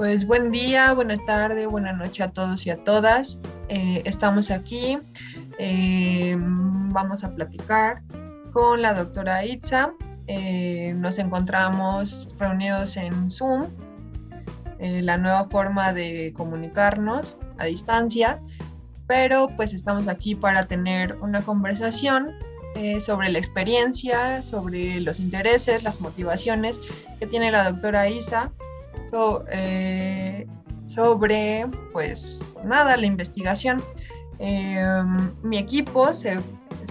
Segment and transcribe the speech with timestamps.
[0.00, 3.38] Pues buen día, buena tarde, buena noche a todos y a todas.
[3.68, 4.98] Eh, estamos aquí,
[5.58, 8.00] eh, vamos a platicar
[8.54, 9.92] con la doctora Itza.
[10.26, 13.66] Eh, nos encontramos reunidos en Zoom,
[14.78, 18.40] la nueva forma de comunicarnos a distancia,
[19.06, 22.30] pero pues estamos aquí para tener una conversación
[23.00, 26.80] sobre la experiencia, sobre los intereses, las motivaciones
[27.18, 28.50] que tiene la doctora Isa
[29.50, 30.46] eh,
[30.86, 33.82] sobre, pues nada, la investigación.
[34.38, 36.40] Em, mi equipo se,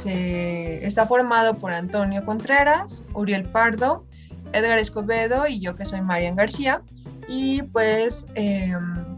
[0.05, 4.05] está formado por Antonio Contreras, Uriel Pardo,
[4.53, 6.81] Edgar Escobedo y yo que soy Marian García.
[7.27, 9.17] Y pues em,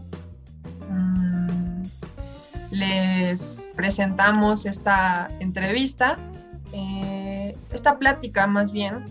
[0.90, 1.82] mm,
[2.70, 6.18] les presentamos esta entrevista,
[6.72, 9.04] eh, esta plática más bien.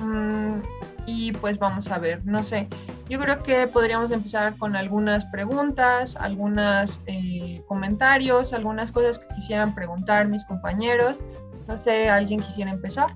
[0.00, 0.60] Mm,
[1.06, 2.68] y pues vamos a ver, no sé,
[3.12, 9.74] yo creo que podríamos empezar con algunas preguntas, algunos eh, comentarios, algunas cosas que quisieran
[9.74, 11.22] preguntar mis compañeros.
[11.68, 13.14] No sé, ¿alguien quisiera empezar?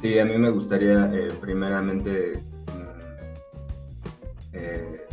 [0.00, 5.06] Sí, a mí me gustaría eh, primeramente mm, eh,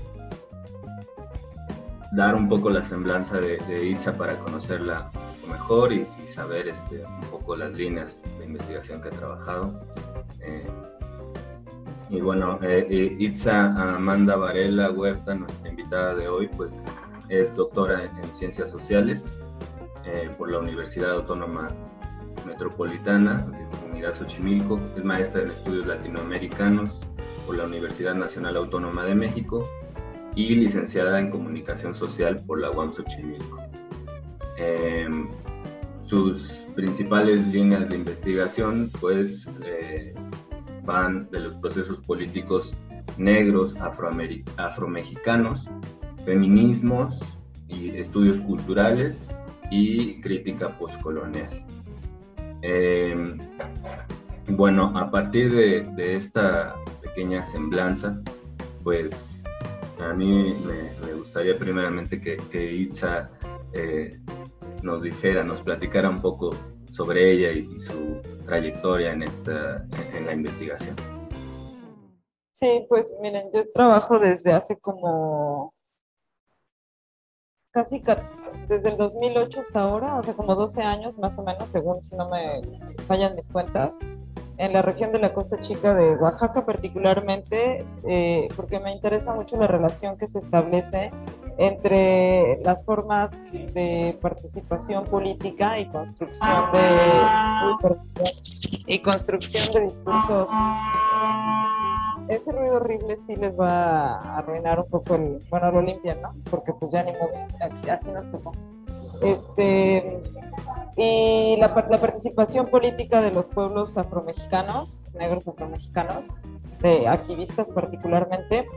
[2.12, 5.10] dar un poco la semblanza de, de Itza para conocerla
[5.50, 9.82] mejor y, saber este, un poco las líneas de investigación que ha trabajado.
[12.10, 16.86] Y bueno, eh, eh, Itza Amanda Varela Huerta, nuestra invitada de hoy, pues
[17.28, 19.42] es doctora en, Ciencias Sociales
[20.06, 21.68] eh, por la Universidad Autónoma
[22.46, 27.02] Metropolitana de Unidad Xochimilco, es maestra en estudios latinoamericanos
[27.46, 29.68] por la Universidad Nacional Autónoma de México
[30.34, 33.60] y licenciada en Comunicación Social por la UAM Xochimilco.
[34.58, 35.28] Em,
[36.04, 39.46] sus principales líneas de investigación, pues,
[40.88, 42.74] de los procesos políticos
[43.18, 43.76] negros,
[44.58, 45.70] afromexicanos,
[46.24, 47.20] feminismos
[47.68, 49.28] y estudios culturales
[49.70, 51.66] y crítica postcolonial.
[52.62, 53.38] Em,
[54.52, 58.22] bueno, a partir de, esta pequeña semblanza,
[58.82, 59.42] pues
[60.00, 63.30] a mí me, gustaría primeramente que, que Itza
[63.74, 64.18] eh,
[64.84, 66.56] nos dijera, nos platicara un poco
[66.98, 69.86] sobre ella y, su trayectoria en, esta,
[70.16, 70.96] en la investigación.
[72.54, 75.76] Sí, pues miren, yo trabajo desde hace como
[77.70, 78.04] casi
[78.68, 82.16] desde el 2008 hasta ahora, o sea, como 12 años más o menos, según si
[82.16, 82.62] no me
[83.06, 83.96] fallan mis cuentas,
[84.58, 89.56] en la región de la Costa Chica de Oaxaca particularmente, eh, porque me interesa mucho
[89.56, 91.12] la relación que se establece
[91.58, 96.82] entre las formas de participación política y construcción de
[98.88, 100.50] y construcción de discursos.
[102.28, 106.34] Ese ruido horrible sí les va a arruinar un poco el, bueno, lo limpian, ¿no?
[106.50, 107.32] Porque pues ya ni modo,
[107.90, 108.52] así nos tocó.
[109.22, 110.22] Este,
[110.96, 116.28] y la, la, participación política de los pueblos afromexicanos, negros afromexicanos,
[116.82, 118.68] de activistas particularmente,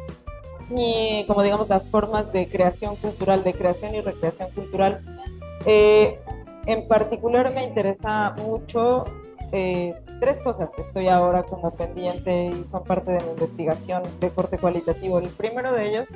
[0.71, 5.01] y como digamos las formas de creación cultural, de creación y recreación cultural.
[5.67, 6.19] Eh,
[6.67, 9.05] en particular me interesa mucho
[9.53, 10.79] eh, tres cosas.
[10.79, 15.19] Estoy ahora como pendiente y son parte de mi investigación de corte cualitativo.
[15.19, 16.11] El primero de ellos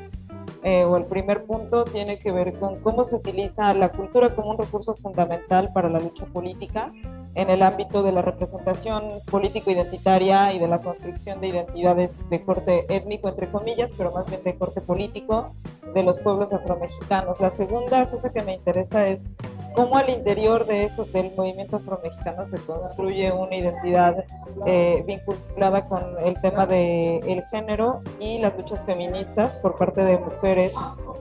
[0.64, 4.50] eh, o el primer punto tiene que ver con cómo se utiliza la cultura como
[4.50, 6.90] un recurso fundamental para la lucha política
[7.34, 12.86] en el ámbito de la representación político-identitaria y de la construcción de identidades de corte
[12.88, 15.52] étnico, entre comillas, pero más bien de corte político
[15.94, 17.40] de los pueblos afromexicanos.
[17.40, 19.26] La segunda cosa que me interesa es
[19.74, 24.24] cómo al interior de eso, del movimiento afromexicano, se construye una identidad
[24.66, 30.18] eh, vinculada con el tema del el género y las luchas feministas por parte de
[30.18, 30.72] mujeres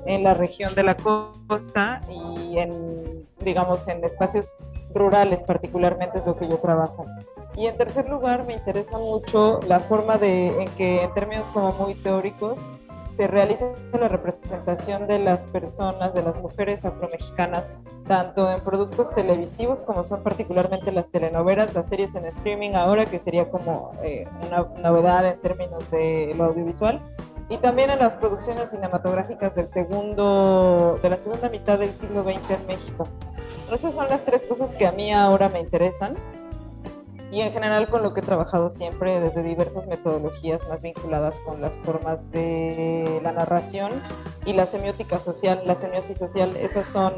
[0.06, 4.58] en la región de la costa y en, digamos, en espacios
[4.94, 7.06] rurales particularmente es lo que yo trabajo.
[7.56, 11.72] Y en tercer lugar, me interesa mucho la forma de, en que, en términos como
[11.74, 12.60] muy teóricos,
[13.16, 17.76] se realiza la representación de las personas, de las mujeres afromexicanas,
[18.08, 23.20] tanto en productos televisivos como son particularmente las telenovelas, las series en streaming ahora, que
[23.20, 27.02] sería como eh, una novedad en términos de lo audiovisual,
[27.50, 32.52] y también en las producciones cinematográficas del segundo, de la segunda mitad del siglo XX
[32.52, 33.08] en México.
[33.72, 36.16] Esas son las tres cosas que a mí ahora me interesan
[37.34, 41.62] y en general con lo que he trabajado siempre desde diversas metodologías más vinculadas con
[41.62, 43.92] las formas de la narración
[44.46, 47.16] y la semiótica social, la semiosis social, esas son,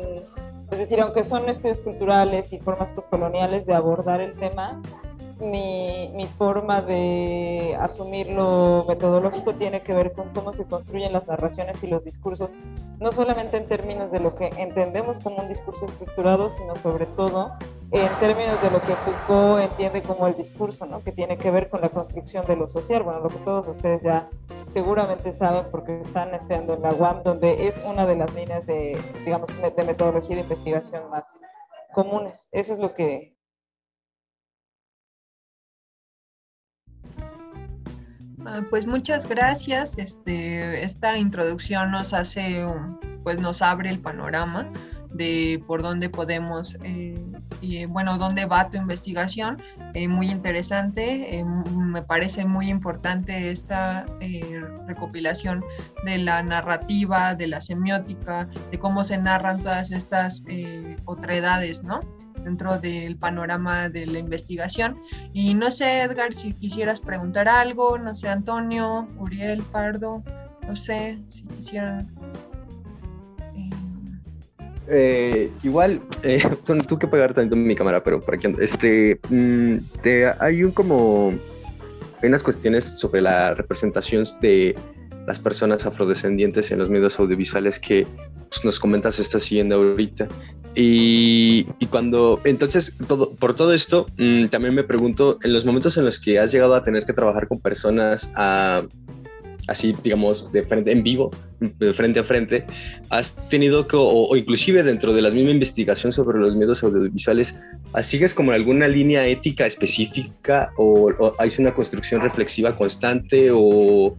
[0.72, 4.82] es decir, aunque son estudios culturales y formas postcoloniales de abordar el tema,
[5.40, 11.28] mi, mi, forma de asumir lo metodológico tiene que ver con cómo se construyen las
[11.28, 12.56] narraciones y los discursos,
[13.00, 17.52] no solamente en términos de lo que entendemos como un discurso estructurado, sino sobre todo
[17.92, 21.04] en términos de lo que Foucault entiende como el discurso, ¿no?
[21.04, 24.04] que tiene que ver con la construcción de lo social, bueno, lo que todos ustedes
[24.04, 24.30] ya
[24.72, 28.98] seguramente saben porque están estudiando en la UAM, donde es una de las líneas de,
[29.26, 31.42] digamos, de metodología de investigación más
[31.94, 32.50] comunes.
[32.52, 33.35] Eso es lo que
[38.70, 39.98] pues muchas gracias.
[39.98, 42.66] Este, esta introducción nos hace,
[43.24, 44.70] pues nos abre el panorama
[45.16, 47.24] de por dónde podemos, eh,
[47.62, 49.62] y bueno, dónde va tu investigación.
[49.94, 54.06] Eh, muy interesante, eh, me parece muy importante esta
[54.88, 55.64] recopilación
[56.04, 60.44] de la narrativa, de la semiótica, de cómo se narran todas estas
[61.06, 62.02] otredades, ¿no?
[62.46, 64.98] Dentro del panorama de la investigación.
[65.34, 70.24] Y no sé, Edgar, si quisieras preguntar algo, no sé, Antonio, Uriel, Pardo,
[70.66, 72.08] no sé, si quisieran...
[73.56, 73.70] Eh,
[74.88, 76.44] eh, igual, eh,
[76.88, 81.34] tú, que pegar tanto mi cámara, pero por aquí Este, mm, te, hay un como.
[82.22, 84.76] Hay unas cuestiones sobre la representación de
[85.28, 88.08] las personas afrodescendientes en los medios audiovisuales que
[88.50, 90.28] pues, nos comentas estás siguiendo ahorita.
[90.76, 96.04] Y, cuando, entonces, todo, por todo esto, mm, también me pregunto, en los momentos en
[96.06, 98.30] los que has llegado a tener que trabajar con personas
[99.68, 102.66] así, digamos, de frente, en vivo, de frente a frente,
[103.10, 107.56] has tenido que, o, inclusive dentro de la misma investigación sobre los medios audiovisuales,
[108.04, 114.16] ¿sigues como alguna línea ética específica o, o hay una construcción reflexiva constante o,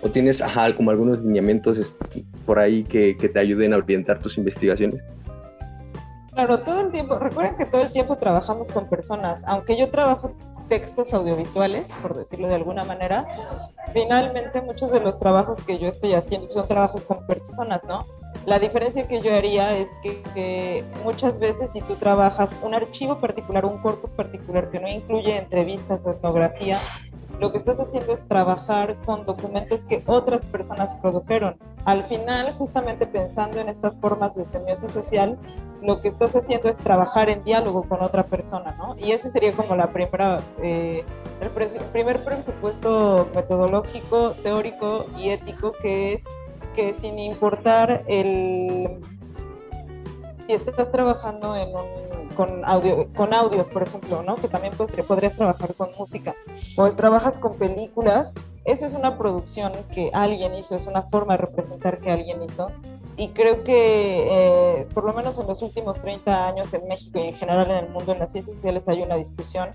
[0.00, 1.92] o tienes, ajá, como algunos lineamientos
[2.46, 5.02] por ahí que te ayuden a orientar tus investigaciones?
[6.36, 10.32] Claro, todo el tiempo, recuerden que todo el tiempo trabajamos con personas, aunque yo trabajo
[10.68, 13.26] textos audiovisuales, por decirlo de alguna manera,
[13.94, 18.06] finalmente muchos de los trabajos que yo estoy haciendo son trabajos con personas, ¿no?
[18.44, 23.18] La diferencia que yo haría es que, que, muchas veces si tú trabajas un archivo
[23.18, 26.78] particular, un corpus particular que no incluye entrevistas o etnografía,
[27.40, 31.56] lo que estás haciendo es trabajar con documentos que otras personas produjeron.
[31.84, 35.38] Al final, justamente pensando en estas formas de semiosis social,
[35.82, 38.96] lo que estás haciendo es trabajar en diálogo con otra persona, ¿no?
[38.98, 41.04] Y ese sería como la primera, eh,
[41.40, 41.50] el,
[41.92, 46.24] primer presupuesto metodológico, teórico y ético, que es
[46.74, 49.00] que sin importar el...
[50.46, 54.36] Si estás trabajando en un con, audio, con audios, por ejemplo, ¿no?
[54.36, 56.34] Que también podrías trabajar con música.
[56.76, 58.34] O trabajas con películas,
[58.64, 62.70] eso es una producción que alguien hizo, es una forma de representar que alguien hizo.
[63.16, 67.28] Y creo que, eh, por lo menos en los últimos 30 años en México y
[67.28, 69.70] en general en el mundo en las ciencias sociales hay una discusión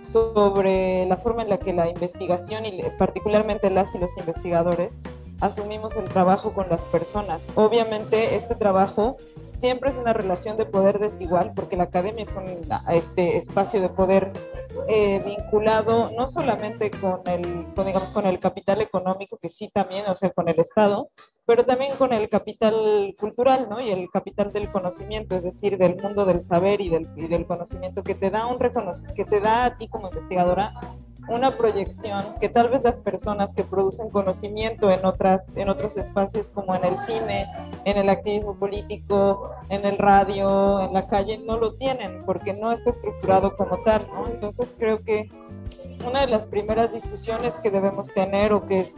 [0.00, 4.96] sobre la forma en la que la investigación y particularmente las y los investigadores
[5.40, 7.48] asumimos el trabajo con las personas.
[7.54, 9.16] Obviamente este trabajo
[9.52, 12.60] siempre es una relación de poder desigual, porque la academia es un
[12.90, 14.32] este, espacio de poder
[14.88, 20.14] eh, vinculado no solamente con el, digamos, con el capital económico, que sí también, o
[20.14, 21.10] sea, con el Estado,
[21.46, 23.80] pero también con el capital cultural, ¿no?
[23.80, 27.46] Y el capital del conocimiento, es decir, del mundo del saber y del, y del
[27.46, 28.58] conocimiento que te da un
[29.14, 30.74] que te da a ti como investigadora
[31.28, 36.50] una proyección que tal vez las personas que producen conocimiento en, otras, en otros espacios
[36.50, 37.46] como en el cine,
[37.84, 42.72] en el activismo político, en el radio, en la calle, no lo tienen porque no
[42.72, 44.28] está estructurado como tal, ¿no?
[44.28, 45.28] Entonces creo que
[46.06, 48.94] una de las primeras discusiones que debemos tener o que es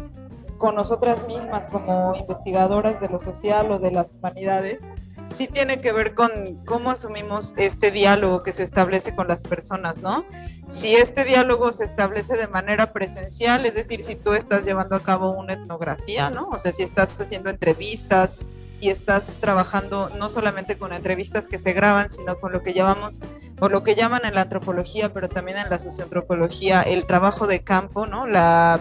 [0.59, 4.87] con nosotras mismas como investigadoras de lo social o de las humanidades
[5.31, 6.31] sí tiene que ver con
[6.65, 10.25] cómo asumimos este diálogo que se establece con las personas, ¿no?
[10.69, 15.03] Si este diálogo se establece de manera presencial, es decir, si tú estás llevando a
[15.03, 16.49] cabo una etnografía, ¿no?
[16.50, 18.38] O sea, si estás haciendo entrevistas
[18.81, 23.21] y estás trabajando no solamente con entrevistas que se graban, sino con lo que llamamos,
[23.61, 27.65] o lo que llaman en la antropología, pero también en la socioantropología, el trabajo de
[27.65, 28.27] campo, ¿no?
[28.27, 28.79] La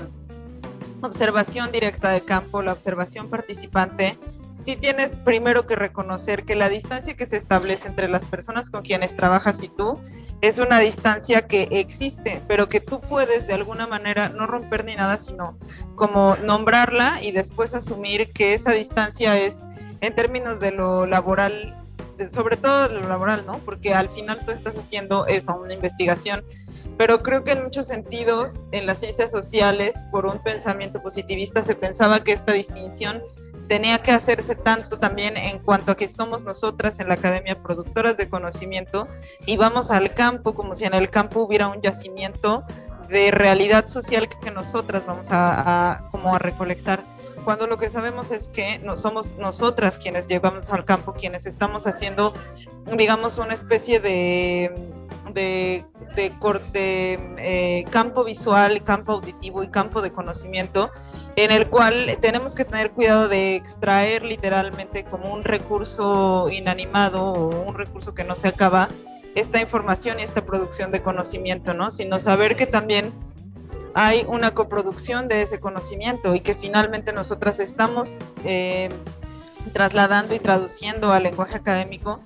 [1.01, 4.17] observación directa de campo, la observación participante,
[4.55, 8.81] sí tienes primero que reconocer que la distancia que se establece entre las personas con
[8.81, 9.99] quienes trabajas y tú
[10.41, 14.95] es una distancia que existe, pero que tú puedes de alguna manera no romper ni
[14.95, 15.57] nada, sino
[15.95, 19.67] como nombrarla y después asumir que esa distancia es
[20.01, 21.75] en términos de lo laboral,
[22.31, 23.59] sobre todo lo laboral, ¿no?
[23.59, 26.43] Porque al final tú estás haciendo eso, una investigación
[26.97, 31.75] pero creo que en muchos sentidos en las ciencias sociales, por un pensamiento positivista, se
[31.75, 33.21] pensaba que esta distinción
[33.67, 38.17] tenía que hacerse tanto también en cuanto a que somos nosotras en la academia productoras
[38.17, 39.07] de conocimiento
[39.45, 42.63] y vamos al campo como si en el campo hubiera un yacimiento
[43.09, 47.03] de realidad social que nosotras vamos a, como a recolectar.
[47.43, 51.87] Cuando lo que sabemos es que no somos nosotras quienes llevamos al campo, quienes estamos
[51.87, 52.33] haciendo,
[52.97, 54.75] digamos, una especie de,
[55.33, 56.31] de, de,
[56.73, 60.91] eh, campo visual, campo auditivo y campo de conocimiento,
[61.35, 67.63] en el cual tenemos que tener cuidado de extraer literalmente como un recurso inanimado o
[67.67, 68.89] un recurso que no se acaba
[69.35, 71.91] esta información y esta producción de conocimiento, ¿no?
[71.91, 73.13] Sino saber que también
[73.93, 78.89] hay una coproducción de ese conocimiento y que finalmente nosotras estamos eh,
[79.73, 82.19] trasladando y traduciendo al lenguaje académico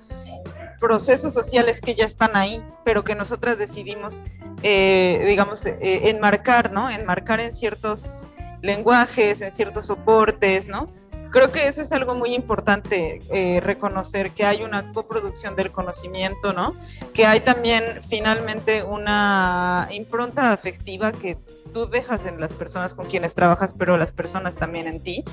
[0.82, 4.22] procesos sociales que ya están ahí, pero que nosotras decidimos,
[4.64, 6.90] eh, digamos, eh, enmarcar, ¿no?
[6.90, 8.28] Enmarcar en ciertos
[8.62, 10.90] lenguajes, en ciertos soportes, ¿no?
[11.32, 16.52] Creo que eso es algo muy importante, eh, reconocer que hay una coproducción del conocimiento,
[16.52, 16.76] ¿no?
[17.14, 21.38] Que hay también finalmente una impronta afectiva que
[21.72, 25.24] tú dejas en las personas con quienes trabajas, pero las personas también en ti.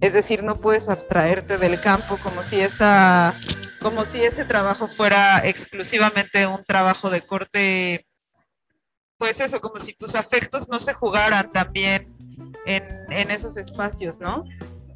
[0.00, 3.34] Es decir, no puedes abstraerte del campo como si esa,
[3.80, 8.06] como si ese trabajo fuera exclusivamente un trabajo de corte,
[9.18, 12.14] pues eso, como si tus afectos no se jugaran también
[12.64, 14.44] en, en esos espacios, ¿no?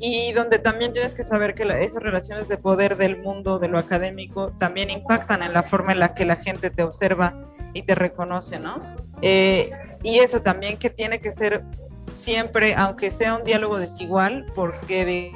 [0.05, 3.79] Y donde también tienes que saber que esas relaciones de poder del mundo, de lo
[3.79, 7.95] académico, también impactan en la forma en la que la gente te observa y te
[7.95, 8.83] reconoce, ¿no?
[9.23, 9.71] Eh,
[10.03, 11.63] y eso también que tiene que ser
[12.11, 15.33] siempre, aunque sea un diálogo desigual, porque de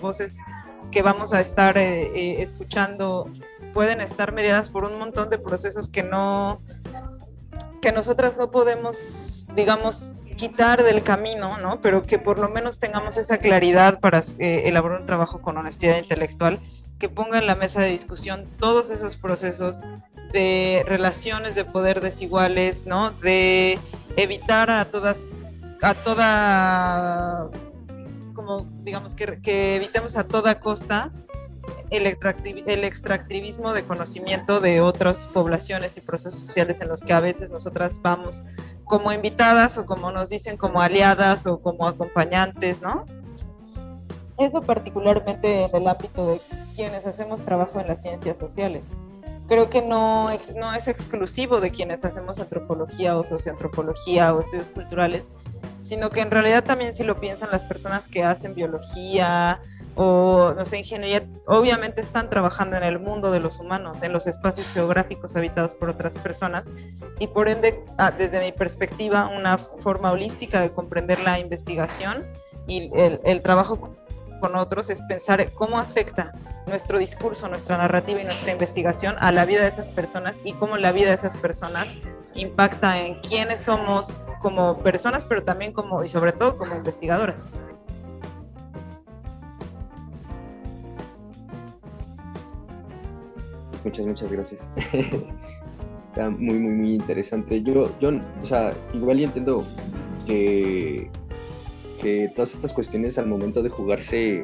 [0.00, 0.38] voces
[0.90, 3.30] que vamos a estar eh, eh, escuchando
[3.74, 6.62] pueden estar mediadas por un montón de procesos que no,
[7.82, 11.80] que nosotras no podemos, digamos, quitar del camino, ¿no?
[11.80, 15.98] Pero que por lo menos tengamos esa claridad para eh, elaborar un trabajo con honestidad
[15.98, 16.60] intelectual,
[16.98, 19.82] que ponga en la mesa de discusión todos esos procesos
[20.32, 23.10] de relaciones de poder desiguales, ¿no?
[23.10, 23.78] De
[24.16, 25.36] evitar a todas,
[25.82, 27.50] a toda,
[28.34, 31.12] como digamos que, que evitemos a toda costa
[31.90, 32.06] el,
[32.84, 38.00] extractivismo de conocimiento de otras poblaciones y procesos sociales en los que a veces nosotras
[38.02, 38.44] vamos
[38.84, 43.04] como invitadas o como nos dicen como aliadas o como acompañantes, ¿no?
[44.38, 46.40] Eso particularmente en el ámbito de
[46.74, 48.88] quienes hacemos trabajo en las ciencias sociales.
[49.48, 55.30] Creo que no, no es exclusivo de quienes hacemos antropología o socioantropología o estudios culturales,
[55.80, 59.60] sino que en realidad también si lo piensan las personas que hacen biología,
[59.96, 64.26] o no sé, ingeniería, obviamente están trabajando en el mundo de los humanos, en los
[64.26, 66.70] espacios geográficos habitados por otras personas
[67.18, 72.26] y por ende, ah, desde mi perspectiva, una forma holística de comprender la investigación
[72.66, 73.96] y el, el trabajo
[74.40, 76.34] con otros es pensar cómo afecta
[76.66, 80.76] nuestro discurso, nuestra narrativa y nuestra investigación a la vida de esas personas y cómo
[80.76, 81.96] la vida de esas personas
[82.34, 87.44] impacta en quiénes somos como personas, pero también como y sobre todo como investigadoras.
[93.86, 94.68] Muchas, muchas gracias.
[96.08, 97.62] Está muy, muy, muy interesante.
[97.62, 98.10] Yo, yo,
[98.42, 99.64] o sea, igual y entiendo
[100.26, 101.08] que,
[102.02, 104.42] que todas estas cuestiones al momento de jugarse,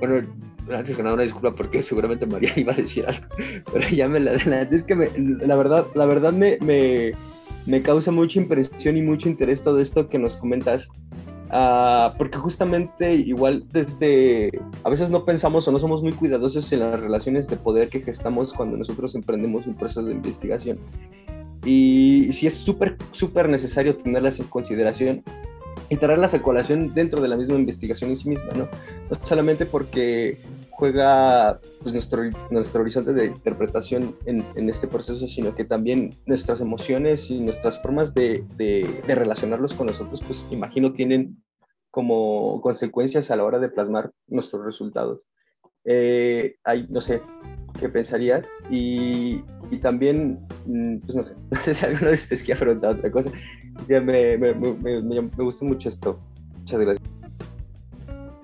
[0.00, 0.26] bueno,
[0.72, 3.26] antes que una disculpa porque seguramente María iba a decir algo,
[3.70, 4.94] pero ya me la es que
[5.42, 7.12] la verdad, la verdad me, me,
[7.66, 10.88] me causa mucha impresión y mucho interés todo esto que nos comentas
[11.56, 14.50] Ah, porque justamente igual desde,
[14.82, 18.00] a veces no pensamos o no somos muy cuidadosos en las relaciones de poder que
[18.00, 20.80] gestamos cuando nosotros emprendemos un proceso de investigación.
[21.64, 25.22] Y sí es súper, súper necesario tenerlas en consideración
[25.90, 28.64] y traerlas a colación dentro de la misma investigación en sí misma, ¿no?
[29.08, 30.40] No solamente porque
[30.76, 36.60] juega pues, nuestro, nuestro horizonte de interpretación en, en, este proceso, sino que también nuestras
[36.60, 41.42] emociones y nuestras formas de, de, de, relacionarlos con nosotros, pues imagino tienen
[41.90, 45.28] como consecuencias a la hora de plasmar nuestros resultados.
[45.84, 47.20] Eh, hay, no sé,
[47.78, 48.46] ¿qué pensarías?
[48.68, 52.96] Y, y, también, mm, pues no sé, no sé si alguno de ustedes quiere preguntar
[52.96, 53.30] otra cosa.
[53.88, 56.18] Ya me, me, me, me, me gustó mucho esto.
[56.58, 57.08] Muchas gracias.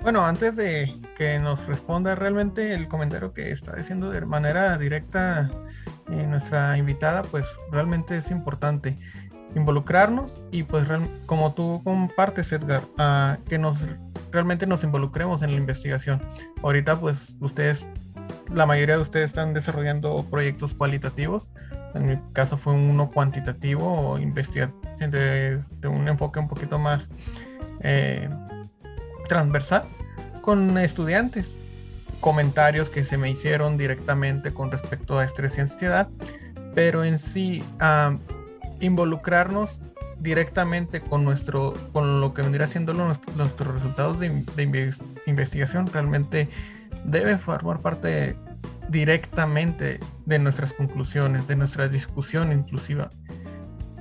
[0.03, 5.51] Bueno, antes de que nos responda realmente el comentario que está diciendo de manera directa
[6.11, 8.97] eh, nuestra invitada, pues realmente es importante
[9.55, 10.89] involucrarnos y pues
[11.27, 12.85] como tú compartes Edgar,
[13.47, 13.85] que nos
[14.33, 16.23] realmente nos involucremos en la investigación.
[16.63, 17.87] Ahorita pues ustedes,
[18.55, 21.51] la mayoría de ustedes están desarrollando proyectos cualitativos,
[21.93, 27.11] en mi caso fue uno cuantitativo o investiga de, un enfoque un poquito más
[27.81, 28.27] eh,
[29.29, 29.87] transversal,
[30.41, 31.59] con estudiantes,
[32.21, 36.09] comentarios que se me hicieron directamente con respecto a estrés y ansiedad,
[36.75, 37.65] pero en sí
[38.81, 39.81] involucrarnos
[40.21, 44.45] directamente con nuestro con lo que vendría siendo nuestros resultados de,
[45.27, 46.49] investigación realmente
[47.05, 48.37] debe formar parte
[48.91, 53.09] directamente de nuestras conclusiones, de nuestra discusión inclusiva.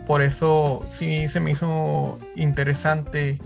[0.05, 3.39] Por eso sí se me hizo interesante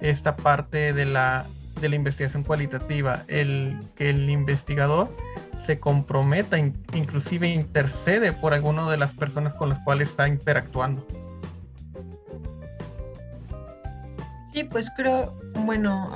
[0.00, 1.46] esta parte de la,
[1.80, 5.14] de la investigación cualitativa, el que el investigador
[5.56, 11.06] se comprometa, inclusive intercede por alguna de las personas con las cuales está interactuando.
[14.52, 16.10] Sí, pues creo, bueno,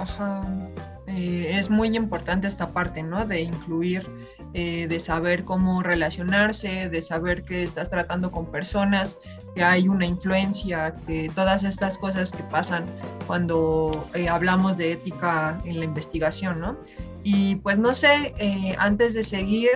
[1.06, 3.24] eh, es muy importante esta parte, ¿no?
[3.26, 4.08] De incluir,
[4.54, 9.18] eh, de saber cómo relacionarse, de saber que estás tratando con personas,
[9.54, 12.86] que hay una influencia, que todas estas cosas que pasan
[13.26, 16.76] cuando eh, hablamos de ética en la investigación, ¿no?
[17.22, 18.34] Y pues no sé,
[18.78, 19.70] antes de seguir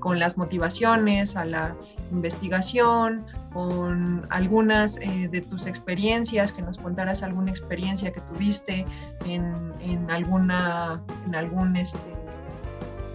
[0.00, 1.76] con las motivaciones a la
[2.12, 8.84] investigación, con algunas eh, de tus experiencias, que nos contaras alguna experiencia que tuviste
[9.26, 11.98] en, alguna, en algún, este,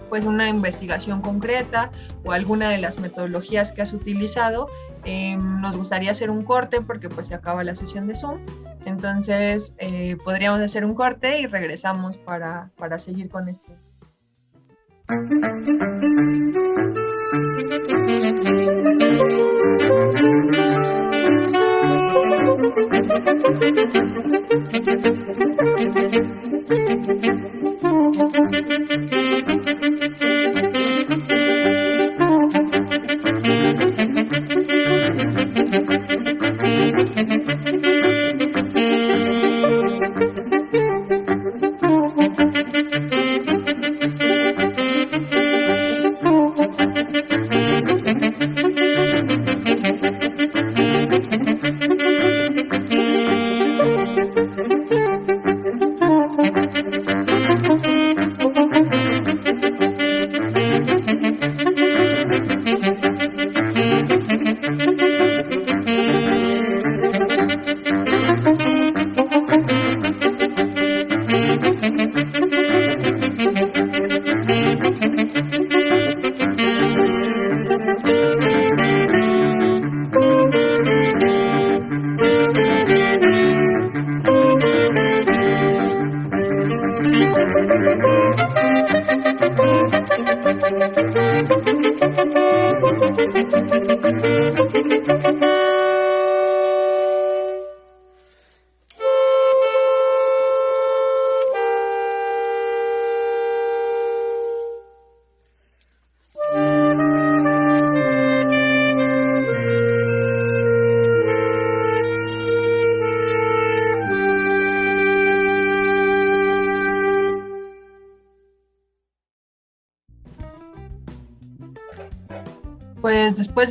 [0.08, 1.90] pues una investigación concreta
[2.24, 4.68] o alguna de las metodologías que has utilizado.
[5.04, 8.38] Em, nos gustaría hacer un corte porque pues se acaba la sesión de Zoom.
[8.84, 13.72] Entonces eh, podríamos hacer un corte y regresamos para, para seguir con esto.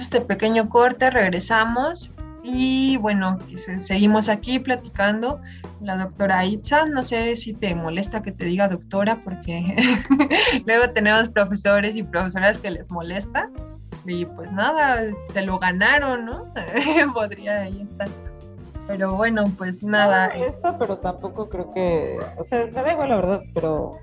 [0.07, 3.37] este pequeño corte regresamos y bueno,
[3.77, 5.41] seguimos aquí platicando.
[5.81, 9.75] La doctora Itza, no sé si te molesta que te diga doctora porque
[10.65, 13.49] luego tenemos profesores y profesoras que les molesta
[14.05, 15.01] y pues nada,
[15.33, 16.53] se lo ganaron, ¿no?
[17.13, 18.07] Podría ahí estar.
[18.87, 20.29] Pero bueno, pues nada.
[20.29, 23.99] No molesta, pero tampoco creo que, o sea, me da igual la verdad, pero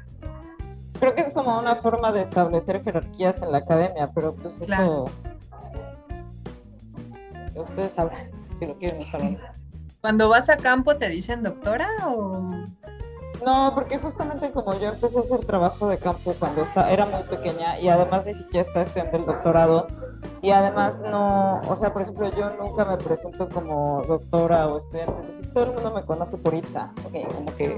[1.00, 5.10] creo que es como una forma de establecer jerarquías en la academia, pero pues eso
[7.56, 9.38] ustedes sabrán si lo quieren saber.
[10.00, 12.66] Cuando vas a campo te dicen doctora o
[13.44, 17.22] no, porque justamente como yo empecé a hacer trabajo de campo cuando está, era muy
[17.24, 19.88] pequeña y además ni siquiera estaba estudiando el doctorado
[20.40, 25.12] y además no, o sea, por ejemplo, yo nunca me presento como doctora o estudiante,
[25.12, 27.76] entonces todo el mundo me conoce por Itza, como que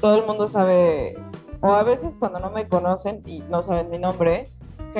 [0.00, 1.18] todo el mundo sabe,
[1.60, 4.50] o a veces cuando no me conocen y no saben mi nombre,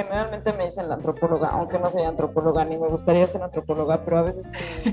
[0.02, 4.18] generalmente me dicen la antropóloga, aunque no soy antropóloga ni me gustaría ser antropóloga, pero
[4.18, 4.46] a veces,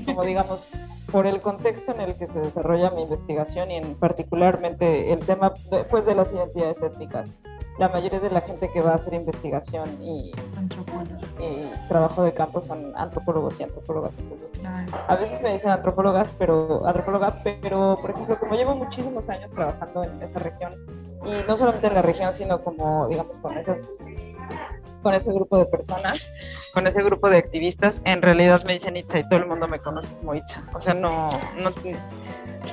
[0.04, 0.68] como digamos,
[1.12, 5.54] por el contexto en el que se desarrolla mi investigación y en particularmente el tema
[5.90, 7.28] pues, de las identidades étnicas,
[7.78, 10.32] la mayoría de la gente que va a hacer investigación y,
[11.88, 14.14] trabajo de campo son antropólogos y antropólogas.
[15.06, 20.02] a veces me dicen antropólogas, pero antropóloga, pero por ejemplo, como llevo muchísimos años trabajando
[20.02, 20.74] en esa región,
[21.24, 23.98] y no solamente en la región, sino como, digamos, con esas
[25.02, 29.20] con ese grupo de personas, con ese grupo de activistas, en realidad me dicen Itza
[29.20, 30.66] y todo el mundo me conoce como Itza.
[30.74, 31.28] O sea, no,
[31.62, 31.70] no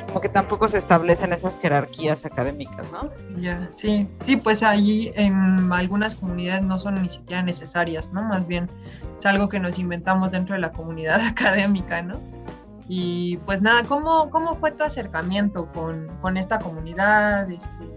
[0.07, 3.09] como que tampoco se establecen esas jerarquías académicas, ¿no?
[3.39, 8.23] Ya, sí, sí, pues allí en algunas comunidades no son ni siquiera necesarias, ¿no?
[8.23, 8.69] Más bien
[9.17, 12.19] es algo que nos inventamos dentro de la comunidad académica, ¿no?
[12.87, 17.49] Y pues nada, ¿cómo, cómo fue tu acercamiento con, con esta comunidad?
[17.49, 17.95] Este,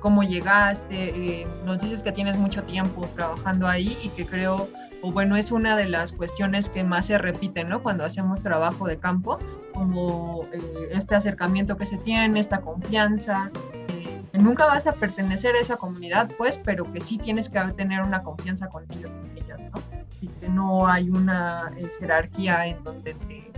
[0.00, 4.68] cómo llegaste, eh, nos dices que tienes mucho tiempo trabajando ahí y que creo,
[5.02, 7.82] o bueno, es una de las cuestiones que más se repiten, ¿no?
[7.82, 9.38] Cuando hacemos trabajo de campo,
[9.72, 13.50] como eh, este acercamiento que se tiene, esta confianza,
[13.88, 17.60] eh, que nunca vas a pertenecer a esa comunidad, pues, pero que sí tienes que
[17.76, 19.80] tener una confianza con ellos, con ellas, ¿no?
[20.20, 23.50] Y que no hay una jerarquía en donde te,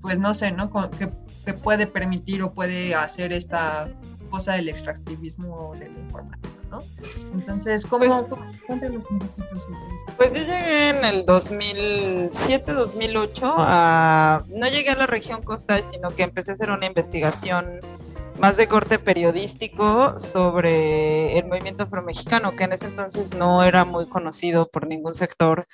[0.00, 0.70] pues no sé, ¿no?
[0.90, 1.08] Que,
[1.44, 3.88] que puede permitir o puede hacer esta
[4.28, 6.78] cosa del extractivismo de la informática, ¿no?
[7.34, 8.28] Entonces, ¿cómo?
[8.28, 9.44] Pues, cuéntanos un poquito
[10.16, 16.22] Pues yo llegué en el 2007-2008, a, no llegué a la región Costa, sino que
[16.22, 17.80] empecé a hacer una investigación
[18.38, 24.06] más de corte periodístico sobre el movimiento afromexicano, que en ese entonces no era muy
[24.06, 25.66] conocido por ningún sector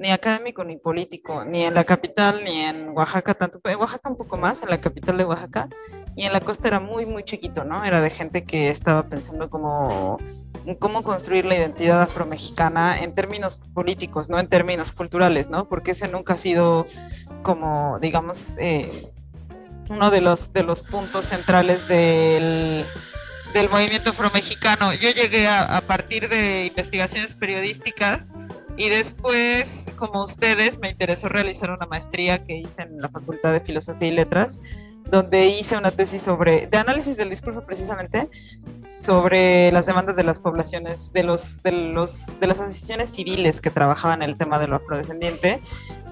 [0.00, 4.16] ni académico ni político, ni en la capital ni en Oaxaca, tanto en Oaxaca un
[4.16, 5.68] poco más, en la capital de Oaxaca,
[6.16, 7.84] y en la costa era muy, muy chiquito, ¿no?
[7.84, 10.18] Era de gente que estaba pensando cómo,
[10.78, 15.68] cómo construir la identidad afromexicana en términos políticos, no en términos culturales, ¿no?
[15.68, 16.86] Porque ese nunca ha sido
[17.42, 19.10] como, digamos, eh,
[19.88, 22.86] uno de los, de los puntos centrales del
[23.54, 24.92] del movimiento afromexicano.
[24.94, 28.32] Yo llegué a, a partir de investigaciones periodísticas
[28.76, 33.60] y después, como ustedes, me interesó realizar una maestría que hice en la Facultad de
[33.60, 34.58] Filosofía y Letras,
[35.10, 38.30] donde hice una tesis sobre, de análisis del discurso precisamente,
[38.96, 43.70] sobre las demandas de las poblaciones, de, los, de, los, de las asociaciones civiles que
[43.70, 45.62] trabajaban el tema de lo afrodescendiente.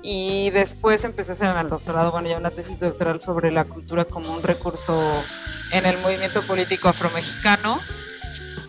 [0.02, 4.04] Y después empecé a hacer el doctorado, bueno, ya una tesis doctoral sobre la cultura
[4.04, 5.00] como un recurso
[5.72, 7.78] en el movimiento político afromexicano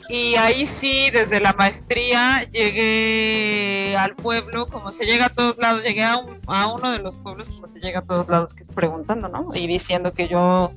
[0.10, 5.84] y ahí sí, desde la maestría llegué al pueblo, como se llega a todos lados,
[5.84, 9.30] llegué a, uno de los pueblos como se llega a todos lados, que es preguntando,
[9.30, 9.48] ¿no?
[9.54, 10.72] Y diciendo que yo,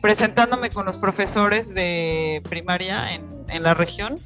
[0.00, 4.20] presentándome con los profesores de primaria en, en la región,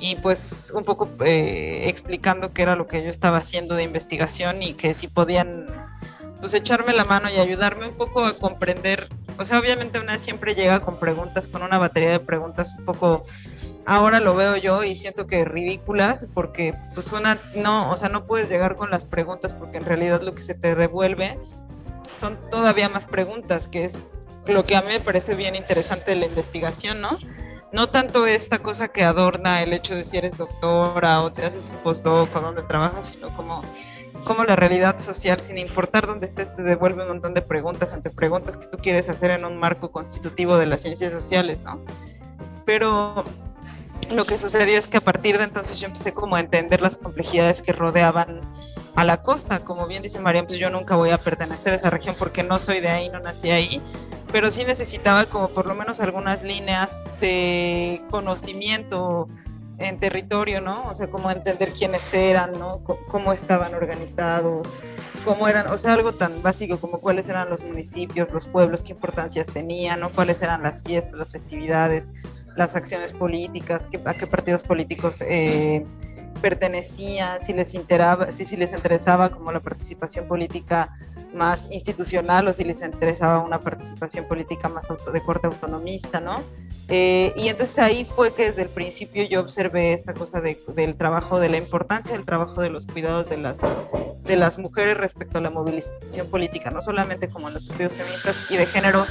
[0.00, 4.62] y pues un poco eh, explicando qué era lo que yo estaba haciendo de investigación
[4.62, 5.66] y que si podían
[6.40, 10.54] pues echarme la mano y ayudarme un poco a comprender, o sea, obviamente una siempre
[10.54, 13.24] llega con preguntas, con una batería de preguntas un poco
[13.86, 18.26] ahora lo veo yo y siento que ridículas porque pues una no, o sea, no
[18.26, 21.38] puedes llegar con las preguntas porque en realidad lo que se te devuelve
[22.18, 24.06] son todavía más preguntas, que es
[24.46, 27.10] lo que a mí me parece bien interesante de la investigación, ¿no?
[27.72, 31.70] No tanto esta cosa que adorna el hecho de si eres doctora o te haces
[31.70, 33.62] un postdoc o dónde trabajas, sino como,
[34.24, 38.10] como la realidad social, sin importar dónde estés, te devuelve un montón de preguntas ante
[38.10, 41.84] preguntas que tú quieres hacer en un marco constitutivo de las ciencias sociales, ¿no?
[42.64, 43.24] Pero
[44.10, 46.96] lo que sucedió es que a partir de entonces yo empecé como a entender las
[46.96, 48.40] complejidades que rodeaban
[48.94, 49.60] a la costa.
[49.60, 52.58] Como bien dice María, pues yo nunca voy a pertenecer a esa región porque no
[52.58, 53.82] soy de ahí, no nací ahí,
[54.32, 56.90] pero sí necesitaba como por lo menos algunas líneas
[57.20, 59.28] de conocimiento
[59.78, 60.88] en territorio, ¿no?
[60.88, 62.82] O sea, como entender quiénes eran, ¿no?
[62.84, 64.74] cómo estaban organizados,
[65.24, 68.92] cómo eran, o sea, algo tan básico como cuáles eran los municipios, los pueblos, qué
[68.92, 70.10] importancias tenían, ¿no?
[70.10, 72.10] Cuáles eran las fiestas, las festividades,
[72.56, 75.84] las acciones políticas, a qué partidos políticos eh,
[76.40, 80.92] pertenecían, si les, interaba, si, si les interesaba como la participación política
[81.34, 86.42] más institucional o si les interesaba una participación política más de corte autonomista, ¿no?
[86.88, 91.40] Eh, y entonces ahí fue que desde el principio yo observé esta cosa del trabajo,
[91.40, 93.58] de la importancia del trabajo de los cuidados de las,
[94.22, 98.46] de las mujeres respecto a la movilización política, no solamente como en los estudios feministas
[98.50, 99.04] y de género,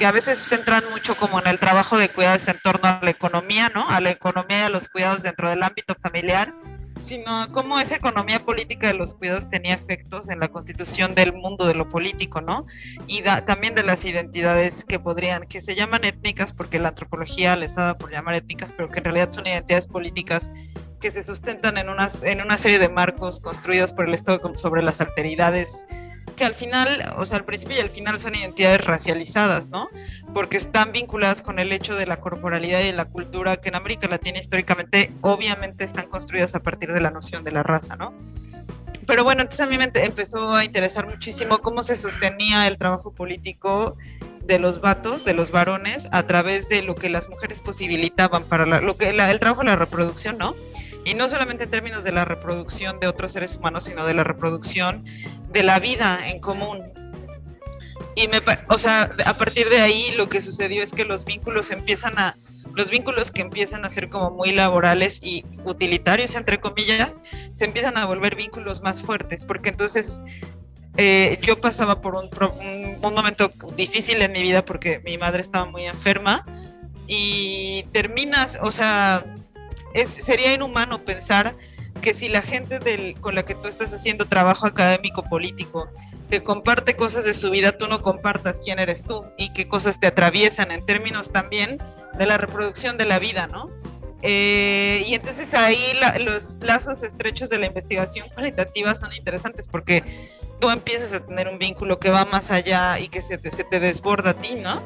[0.00, 3.00] que a veces se centran mucho como en el trabajo de cuidados en torno a
[3.02, 3.86] la economía, ¿no?
[3.86, 6.54] A la economía y a los cuidados dentro del ámbito familiar,
[7.00, 11.66] sino cómo esa economía política de los cuidados tenía efectos en la constitución del mundo
[11.66, 12.64] de lo político, ¿no?
[13.08, 17.76] Y también de las identidades que podrían, que se llaman étnicas porque la antropología les
[17.76, 20.50] ha dado por llamar étnicas, pero que en realidad son identidades políticas
[20.98, 24.82] que se sustentan en, unas, en una serie de marcos construidos por el Estado sobre
[24.82, 25.84] las alteridades
[26.40, 29.90] que al final, o sea, al principio y al final son identidades racializadas, ¿no?
[30.32, 34.08] Porque están vinculadas con el hecho de la corporalidad y la cultura que en América
[34.08, 38.14] Latina históricamente obviamente están construidas a partir de la noción de la raza, ¿no?
[39.06, 43.12] Pero bueno, entonces a mí me empezó a interesar muchísimo cómo se sostenía el trabajo
[43.12, 43.98] político
[44.46, 48.64] de los vatos, de los varones, a través de lo que las mujeres posibilitaban para
[48.64, 50.56] lo que el trabajo de la reproducción, ¿no?
[51.04, 54.24] Y no solamente en términos de la reproducción de otros seres humanos, sino de la
[54.24, 55.04] reproducción
[55.50, 56.92] de la vida en común.
[58.14, 61.70] Y me, o sea, a partir de ahí lo que sucedió es que los vínculos
[61.70, 62.36] empiezan a,
[62.74, 67.96] los vínculos que empiezan a ser como muy laborales y utilitarios, entre comillas, se empiezan
[67.96, 70.22] a volver vínculos más fuertes, porque entonces
[70.96, 72.28] eh, yo pasaba por un,
[73.02, 76.44] un, momento difícil en mi vida porque mi madre estaba muy enferma
[77.06, 79.24] y terminas, o sea,
[79.94, 81.56] es, sería inhumano pensar
[82.00, 85.88] que si la gente del, con la que tú estás haciendo trabajo académico político
[86.28, 89.98] te comparte cosas de su vida, tú no compartas quién eres tú y qué cosas
[89.98, 91.78] te atraviesan en términos también
[92.16, 93.68] de la reproducción de la vida, ¿no?
[94.22, 95.82] Eh, y entonces ahí
[96.20, 100.04] los lazos estrechos de la investigación cualitativa son interesantes porque
[100.60, 104.30] tú empiezas a tener un vínculo que va más allá y que se te, desborda
[104.30, 104.80] a ti, ¿no?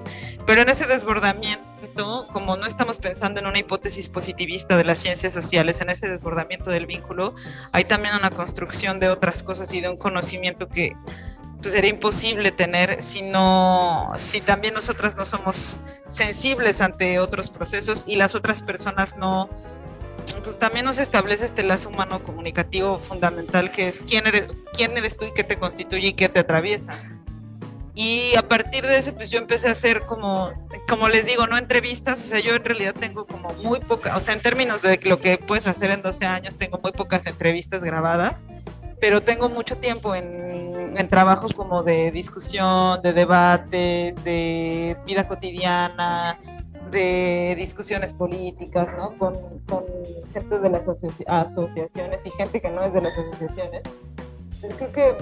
[0.46, 5.32] Pero en ese desbordamiento, como no estamos pensando en una hipótesis positivista de las ciencias
[5.32, 7.34] sociales, en ese desbordamiento del vínculo,
[7.72, 10.96] hay también una construcción de otras cosas y de un conocimiento que
[11.60, 15.78] pues sería imposible tener si no, si también nosotras no somos
[16.10, 19.48] sensibles ante otros procesos y las otras personas no,
[20.42, 25.16] pues también nos establece este lazo humano comunicativo fundamental que es quién eres, quién eres
[25.16, 26.96] tú y qué te constituye y qué te atraviesa.
[27.96, 30.52] Y a partir de eso, pues yo empecé a hacer como,
[30.88, 34.20] como les digo, no entrevistas, o sea, yo en realidad tengo como muy poca, o
[34.20, 37.84] sea, en términos de lo que puedes hacer en 12 años, tengo muy pocas entrevistas
[37.84, 38.34] grabadas
[39.04, 46.38] pero tengo mucho tiempo en, en trabajos como de discusión, de debates, de vida cotidiana,
[46.94, 49.18] de discusiones políticas, ¿no?
[49.18, 49.34] Con,
[49.68, 49.84] con
[50.32, 53.82] gente de las asociaciones y gente que no es de las asociaciones.
[54.54, 55.16] Entonces creo que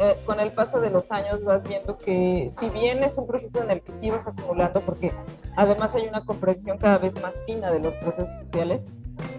[0.00, 3.62] eh, con el paso de los años vas viendo que si bien es un proceso
[3.62, 5.12] en el que sí vas acumulando, porque
[5.56, 8.86] además hay una comprensión cada vez más fina de los procesos sociales,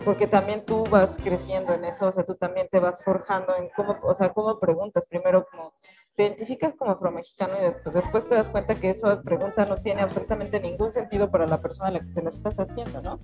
[0.06, 3.70] porque también tú vas creciendo en eso, o sea, tú también te vas forjando en
[3.76, 5.74] cómo, o sea, cómo preguntas, primero como
[6.16, 10.60] te identificas como afromexicano y después te das cuenta que eso pregunta no tiene absolutamente
[10.60, 13.20] ningún sentido para la persona a la que se la estás haciendo, ¿no?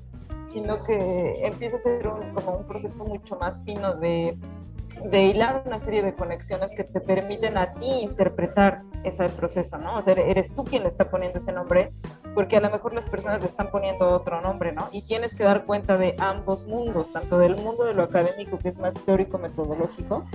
[0.47, 4.37] Sino que empieza a ser un, como un proceso mucho más fino de
[5.03, 9.97] de hilar una serie de conexiones que te permiten a ti interpretar ese proceso, ¿no?
[9.97, 11.91] O sea, eres tú quien le está poniendo ese nombre,
[12.33, 14.89] porque a lo mejor las personas le están poniendo otro nombre, ¿no?
[14.91, 18.69] Y tienes que dar cuenta de ambos mundos, tanto del mundo de lo académico, que
[18.69, 20.25] es más teórico-metodológico,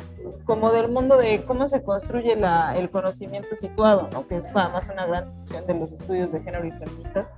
[0.44, 4.26] como del mundo de cómo se construye la, el conocimiento situado, ¿no?
[4.26, 7.28] Que es además una gran discusión de los estudios de género y feminista,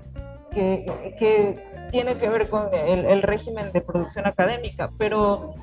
[0.51, 5.55] que, que tiene que ver con el, el régimen de producción académica, pero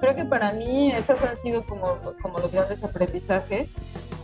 [0.00, 3.74] creo que para mí esos han sido como, como los grandes aprendizajes.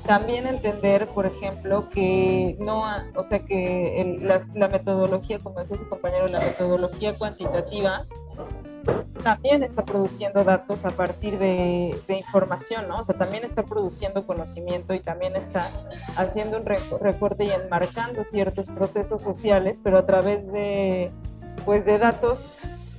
[0.06, 2.84] También entender, por ejemplo, que no,
[3.16, 4.18] o sea, que
[4.54, 8.06] la, metodología, como decía su compañero, la metodología cuantitativa
[9.24, 13.00] también está produciendo datos a partir de, de, información, ¿no?
[13.00, 15.68] O sea, también está produciendo conocimiento y también está
[16.16, 21.10] haciendo un recorte y enmarcando ciertos procesos sociales, pero a través de,
[21.64, 22.52] pues, de datos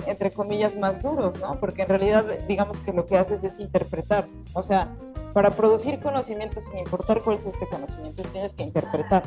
[0.08, 1.60] entre comillas, más duros, ¿no?
[1.60, 4.28] Porque en realidad, digamos que lo que haces es interpretar.
[4.54, 4.96] O sea,
[5.34, 9.24] para producir conocimiento, sin importar cuál es este conocimiento, tienes que interpretar.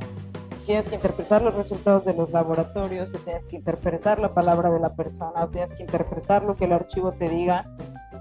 [0.67, 4.95] Tienes que interpretar los resultados de los laboratorios, tienes que interpretar la palabra de la
[4.95, 7.67] persona, tienes que interpretar lo que el archivo te diga.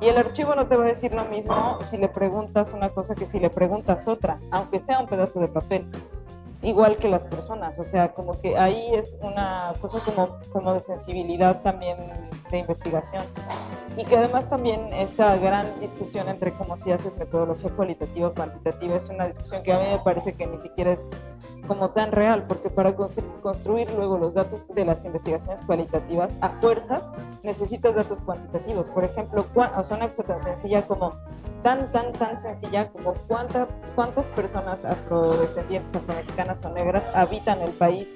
[0.02, 3.16] Y el archivo no te va a decir lo mismo si le preguntas una cosa
[3.16, 5.86] que si le preguntas otra, aunque sea un pedazo de papel
[6.62, 10.80] igual que las personas, o sea, como que ahí es una cosa como, como de
[10.82, 11.98] sensibilidad también
[12.52, 13.24] de investigación.
[13.98, 18.96] Y que además también esta gran discusión entre cómo si haces metodología cualitativa o cuantitativa
[18.96, 21.06] es una discusión que a mí me parece que ni siquiera es
[21.70, 27.04] como tan real, porque para construir luego los datos de las investigaciones cualitativas a fuerzas
[27.44, 28.90] necesitas datos cuantitativos.
[28.90, 31.12] Por ejemplo, o sea, una cosa tan sencilla como
[31.62, 38.10] tan, tan, tan sencilla como cuánta, cuántas personas afrodescendientes, afromexicanas o negras habitan el país.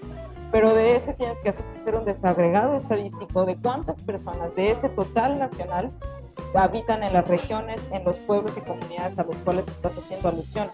[0.54, 5.39] Pero de ese tienes que hacer un desagregado estadístico de cuántas personas de ese total
[5.39, 5.92] nacional
[6.54, 10.70] habitan en las regiones, en los pueblos y comunidades a los cuales estás haciendo alusión.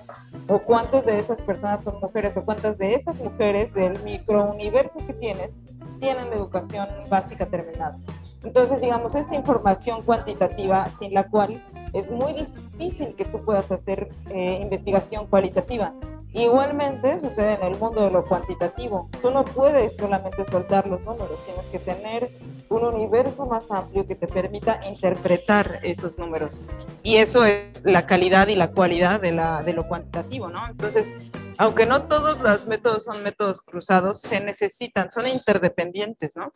[0.50, 5.14] O cuántas de esas personas son mujeres o cuántas de esas mujeres del microuniverso que
[5.14, 5.56] tienes
[6.02, 7.98] tienen la educación básica terminada.
[8.44, 11.64] Entonces, digamos, esa información cuantitativa sin la cual
[11.94, 15.94] es muy difícil que tú puedas hacer eh, investigación cualitativa.
[16.34, 19.10] Igualmente sucede en el mundo de lo cuantitativo.
[19.20, 22.30] Tú no puedes solamente soltar los números, tienes que tener
[22.70, 26.64] un universo más amplio que te permita interpretar esos números.
[27.02, 30.68] Y eso es la calidad y la cualidad de, la, de lo cuantitativo, ¿no?
[30.68, 31.16] Entonces,
[31.58, 36.54] aunque no todos los métodos son métodos cruzados, se necesitan, son interdependientes, ¿no?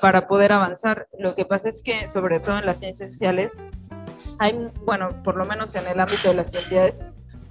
[0.00, 1.08] Para poder avanzar.
[1.18, 3.52] Lo que pasa es que, sobre todo en las ciencias sociales,
[4.38, 7.00] hay, bueno, por lo menos en el ámbito de las identidades,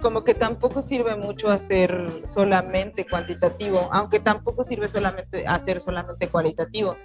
[0.00, 6.96] como que tampoco sirve mucho hacer solamente cuantitativo, aunque tampoco sirve solamente hacer solamente cualitativo.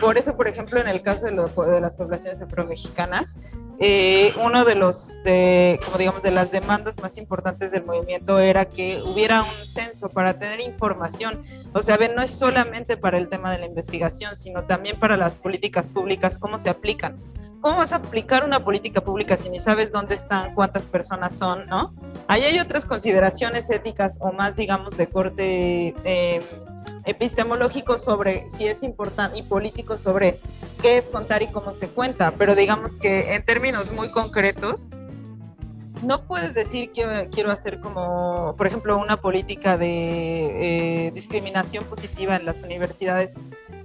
[0.00, 3.38] Por eso, por ejemplo, en el caso de, las poblaciones afromexicanas,
[3.80, 8.64] eh, uno de los, de, como digamos, de las demandas más importantes del movimiento era
[8.66, 11.40] que hubiera un censo para tener información.
[11.72, 15.36] O sea, no es solamente para el tema de la investigación, sino también para las
[15.36, 17.20] políticas públicas, cómo se aplican.
[17.60, 21.66] ¿Cómo vas a aplicar una política pública si ni sabes dónde están, cuántas personas son,
[21.66, 21.94] no?
[22.34, 26.40] Ahí hay otras consideraciones éticas o más, digamos, de corte eh,
[27.04, 30.40] epistemológico sobre si es importante y político sobre
[30.82, 34.88] qué es contar y cómo se cuenta, pero digamos que en términos muy concretos,
[36.04, 42.36] no puedes decir que quiero hacer como, por ejemplo, una política de eh, discriminación positiva
[42.36, 43.34] en las universidades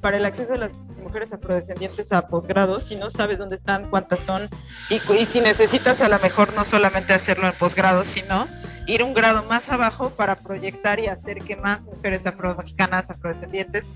[0.02, 4.22] para el acceso de las mujeres afrodescendientes a posgrados si no sabes dónde están, cuántas
[4.22, 4.48] son
[4.90, 8.48] y, y, si necesitas a lo mejor no solamente hacerlo en posgrado, sino
[8.86, 13.90] ir un grado más abajo para proyectar y hacer que más mujeres afromexicanas, afrodescendientes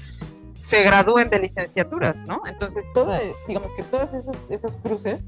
[0.64, 2.42] se gradúen de licenciaturas, ¿no?
[2.48, 3.14] Entonces, todo,
[3.48, 5.28] digamos que todas esas, esos cruces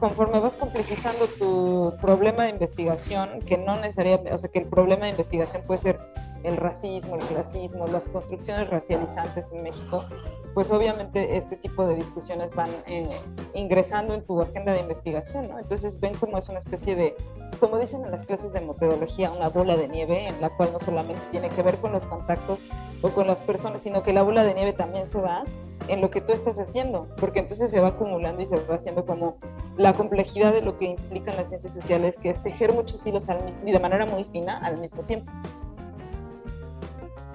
[0.00, 5.04] conforme vas complejizando tu problema de investigación, que no necesariamente, o sea, que el problema
[5.04, 6.00] de investigación puede ser
[6.42, 10.06] el racismo, el clasismo, las construcciones racializantes en México,
[10.54, 13.10] pues obviamente este tipo de discusiones van eh,
[13.54, 15.58] ingresando en tu agenda de investigación, ¿no?
[15.58, 17.14] Entonces ven como es una especie de,
[17.60, 20.78] como dicen en las clases de metodología, una bola de nieve en la cual no
[20.78, 22.64] solamente tiene que ver con los contactos
[23.02, 25.44] o con las personas, sino que la bola de nieve también se va
[25.88, 29.04] en lo que tú estás haciendo, porque entonces se va acumulando y se va haciendo
[29.04, 29.38] como
[29.76, 33.44] la complejidad de lo que implican las ciencias sociales, que es tejer muchos hilos al
[33.44, 35.30] mismo, y de manera muy fina al mismo tiempo.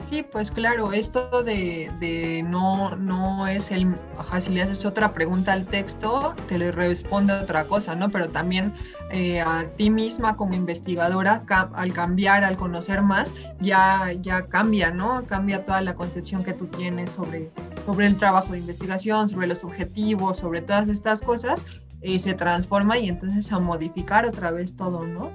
[0.09, 5.51] Sí, pues claro, esto de, no, no es el, ajá, si le haces otra pregunta
[5.51, 8.09] al texto, te le responde otra cosa, ¿no?
[8.09, 8.71] Pero también
[9.11, 15.25] eh, a ti misma como investigadora, al cambiar, al conocer más, ya, ya cambia, ¿no?
[15.25, 17.49] Cambia toda la concepción que tú tienes sobre,
[17.85, 21.63] sobre el trabajo de investigación, sobre los objetivos, sobre todas estas cosas,
[22.01, 25.31] eh, se transforma y entonces a modificar otra vez todo, ¿no?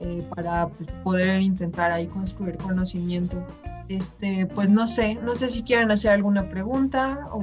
[0.00, 3.42] Eh, para pues, poder intentar ahí construir conocimiento.
[3.88, 7.42] Este, pues no sé, no sé si quieren hacer alguna pregunta o...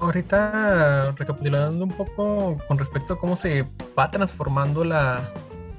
[0.00, 5.30] Ahorita recapitulando un poco con respecto a cómo se va transformando la,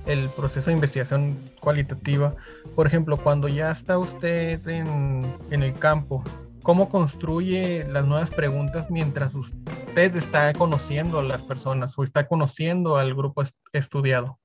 [0.06, 2.34] el proceso de investigación cualitativa.
[2.76, 6.24] Por ejemplo, cuando ya está usted en, en el campo,
[6.64, 12.96] ¿cómo construye las nuevas preguntas mientras usted está conociendo a las personas o está conociendo
[12.96, 14.40] al grupo estudiado?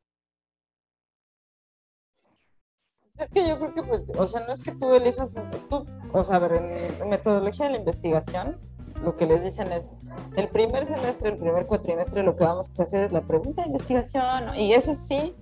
[3.17, 5.35] Es que yo creo que, pues, o sea, no es que tú elijas,
[5.69, 6.53] tú, o sea, a ver,
[7.01, 8.59] en, metodología de la investigación,
[9.03, 9.93] lo que les dicen es,
[10.37, 13.69] el primer semestre, el primer cuatrimestre, lo que vamos a hacer es la pregunta de
[13.69, 15.35] investigación, y eso sí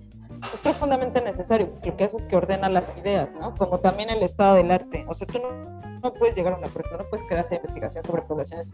[0.53, 3.53] es profundamente necesario, lo que hace es que ordena las ideas, ¿no?
[3.53, 6.97] Como también el estado del arte, o sea, tú no, puedes llegar a una pregunta,
[6.97, 8.73] no puedes crear esa investigación sobre poblaciones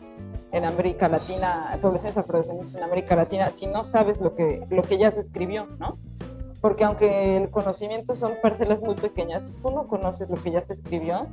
[0.51, 4.97] en América Latina, poblaciones afrodescendientes en América Latina, si no sabes lo que, lo que
[4.97, 5.97] ya se escribió, ¿no?
[6.63, 10.61] porque aunque el conocimiento son parcelas muy pequeñas, si tú no conoces lo que ya
[10.61, 11.27] se escribió,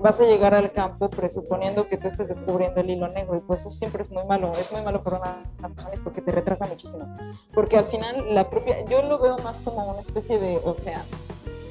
[0.00, 3.60] vas a llegar al campo presuponiendo que tú estás descubriendo el hilo negro y pues
[3.60, 7.06] eso siempre es muy malo, es muy malo por una razón, porque te retrasa muchísimo,
[7.52, 11.04] porque al final la propia, yo lo veo más como una especie de océano,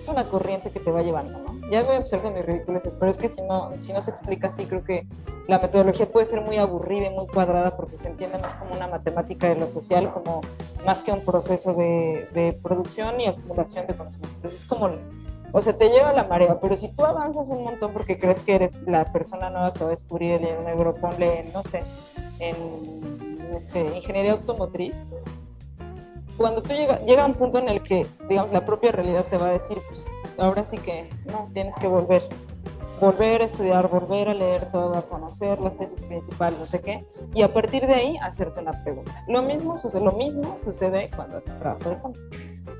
[0.03, 1.69] es una corriente que te va llevando, ¿no?
[1.69, 4.65] Ya empezar con mis ridiculeces, pero es que si no, si no se explica así,
[4.65, 5.07] creo que
[5.47, 8.87] la metodología puede ser muy aburrida y muy cuadrada porque se entiende más como una
[8.87, 10.41] matemática de lo social, como
[10.85, 14.35] más que un proceso de, de producción y acumulación de conocimientos.
[14.35, 14.89] Entonces es como,
[15.53, 18.55] o sea, te lleva la marea, pero si tú avanzas un montón porque crees que
[18.55, 20.95] eres la persona nueva que va a descubrir el negro,
[21.53, 21.81] no sé,
[22.39, 22.55] en
[23.55, 25.07] este, ingeniería automotriz,
[26.37, 29.47] cuando tú llega, llega un punto en el que, digamos, la propia realidad te va
[29.47, 30.05] a decir, pues
[30.37, 32.23] ahora sí que no, tienes que volver,
[33.03, 37.05] volver a estudiar, volver a leer todo, a conocer las tesis principales, no sé qué,
[37.33, 39.11] y a partir de ahí hacerte una pregunta.
[39.27, 42.19] Lo mismo sucede, lo mismo sucede cuando haces trabajo de campo.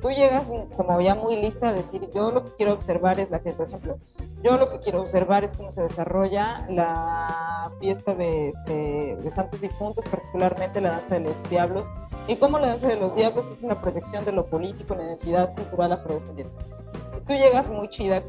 [0.01, 3.41] Tú llegas como ya muy lista a decir, yo lo que quiero observar es la
[3.41, 3.97] que, por ejemplo,
[4.41, 9.59] yo lo que quiero observar es cómo se desarrolla la fiesta de, este, de Santos
[10.09, 11.89] particularmente la danza de los diablos,
[12.29, 15.53] y cómo la danza de los diablos es una proyección de lo político, la identidad
[15.53, 16.53] cultural afrodescendiente.
[17.13, 18.23] Si tú llegas muy chida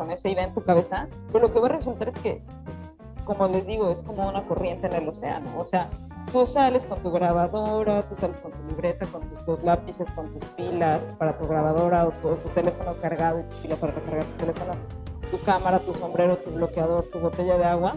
[0.00, 2.42] con esa idea en tu cabeza, pero lo que va a resultar es que,
[3.26, 5.50] como les digo, es como una corriente en el océano.
[5.58, 5.90] O sea,
[6.32, 10.30] tú sales con tu grabadora, tú sales con tu libreta, con tus dos lápices, con
[10.30, 14.72] tus pilas para tu grabadora o tu, teléfono cargado tu pila para recargar tu teléfono,
[15.30, 17.96] tu cámara, tu sombrero, tu bloqueador, tu botella de agua,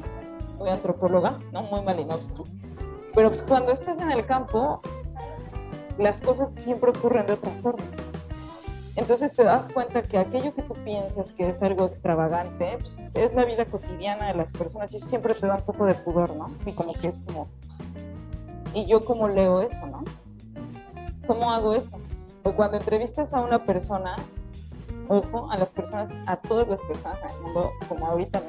[0.57, 1.61] muy antropóloga, ¿no?
[1.63, 2.43] Muy Malinowski.
[3.15, 4.81] Pero pues cuando estás en el campo,
[5.97, 8.02] las cosas siempre ocurren de otra forma.
[8.95, 13.33] Entonces te das cuenta que aquello que tú piensas que es algo extravagante, pues, es
[13.33, 16.51] la vida cotidiana de las personas y siempre te da un poco de pudor, ¿no?
[16.65, 17.47] Y como que es como,
[18.73, 20.03] ¿y yo cómo leo eso, no?
[21.25, 21.97] ¿Cómo hago eso?
[22.43, 24.15] O cuando entrevistas a una persona,
[25.07, 28.41] ojo, a las personas, a todas las personas en el mundo, como ahorita a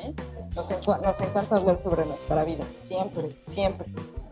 [0.55, 3.87] nos, nos encanta hablar sobre nuestra vida, siempre, siempre.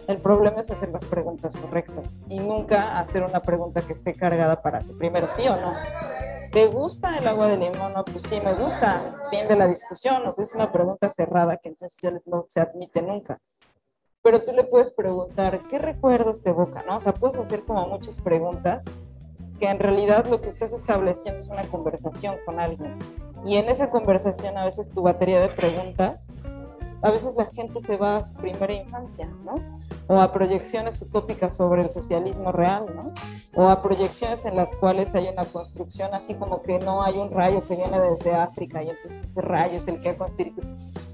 [0.08, 4.60] El problema es hacer las preguntas correctas y nunca hacer una pregunta que esté cargada
[4.60, 5.74] para hacer primero sí o no.
[6.50, 7.94] ¿Te gusta el agua de limón?
[7.94, 9.16] No, pues sí, me gusta.
[9.30, 10.26] Fin de la discusión.
[10.26, 13.38] O sea, es una pregunta cerrada que en ciencias sociales no se admite nunca.
[14.22, 16.82] Pero tú le puedes preguntar, ¿qué recuerdos te evoca?
[16.86, 16.96] ¿no?
[16.96, 18.84] O sea, puedes hacer como muchas preguntas
[19.58, 22.98] que en realidad lo que estás estableciendo es una conversación con alguien.
[23.46, 26.28] Y en esa conversación a veces tu batería de preguntas,
[27.02, 29.54] a veces la gente se va a su primera infancia, ¿no?
[30.08, 33.12] o a proyecciones utópicas sobre el socialismo real, ¿no?
[33.54, 37.30] O a proyecciones en las cuales hay una construcción así como que no hay un
[37.30, 40.68] rayo que viene desde África y entonces ese rayo es el que ha constituido.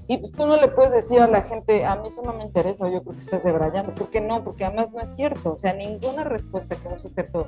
[0.07, 2.43] Y pues tú no le puedes decir a la gente, a mí eso no me
[2.43, 3.93] interesa, yo creo que estás debrayando.
[3.93, 4.43] ¿Por qué no?
[4.43, 5.53] Porque además no es cierto.
[5.53, 7.45] O sea, ninguna respuesta que un sujeto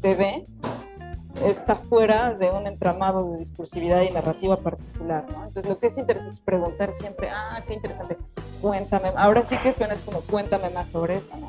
[0.00, 0.46] te dé
[1.44, 5.44] está fuera de un entramado de discursividad y narrativa particular, ¿no?
[5.44, 8.16] Entonces lo que es interesante es preguntar siempre, ah, qué interesante,
[8.60, 11.48] cuéntame, ahora sí que suena como cuéntame más sobre eso, ¿no?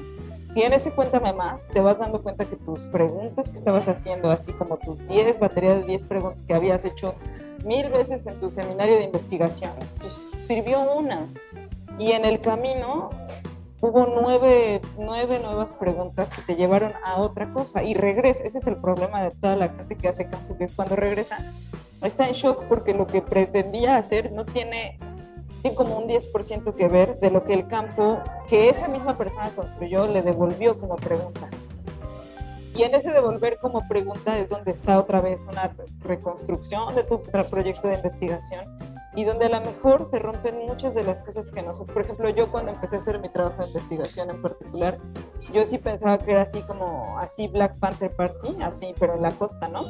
[0.54, 4.30] Y en ese cuéntame más, te vas dando cuenta que tus preguntas que estabas haciendo,
[4.30, 7.16] así como tus 10 baterías de 10 preguntas que habías hecho
[7.64, 11.28] mil veces en tu seminario de investigación, pues sirvió una.
[12.00, 13.10] Y en el camino
[13.82, 18.44] hubo nueve, nueve nuevas preguntas que te llevaron a otra cosa y regresa.
[18.44, 21.40] Ese es el problema de toda la gente que hace campo, que es cuando regresa,
[22.02, 25.00] está en shock porque lo que pretendía hacer no tiene,
[25.62, 29.50] tiene como un 10% que ver de lo que el campo que esa misma persona
[29.56, 31.50] construyó le devolvió como pregunta.
[32.74, 37.22] Y en ese devolver como pregunta es donde está otra vez una reconstrucción de tu
[37.22, 38.66] proyecto de investigación
[39.16, 42.30] y donde a lo mejor se rompen muchas de las cosas que nosotros, por ejemplo,
[42.30, 44.98] yo cuando empecé a hacer mi trabajo de investigación en particular,
[45.52, 49.32] yo sí pensaba que era así como, así Black Panther Party, así, pero en la
[49.32, 49.86] costa, ¿no?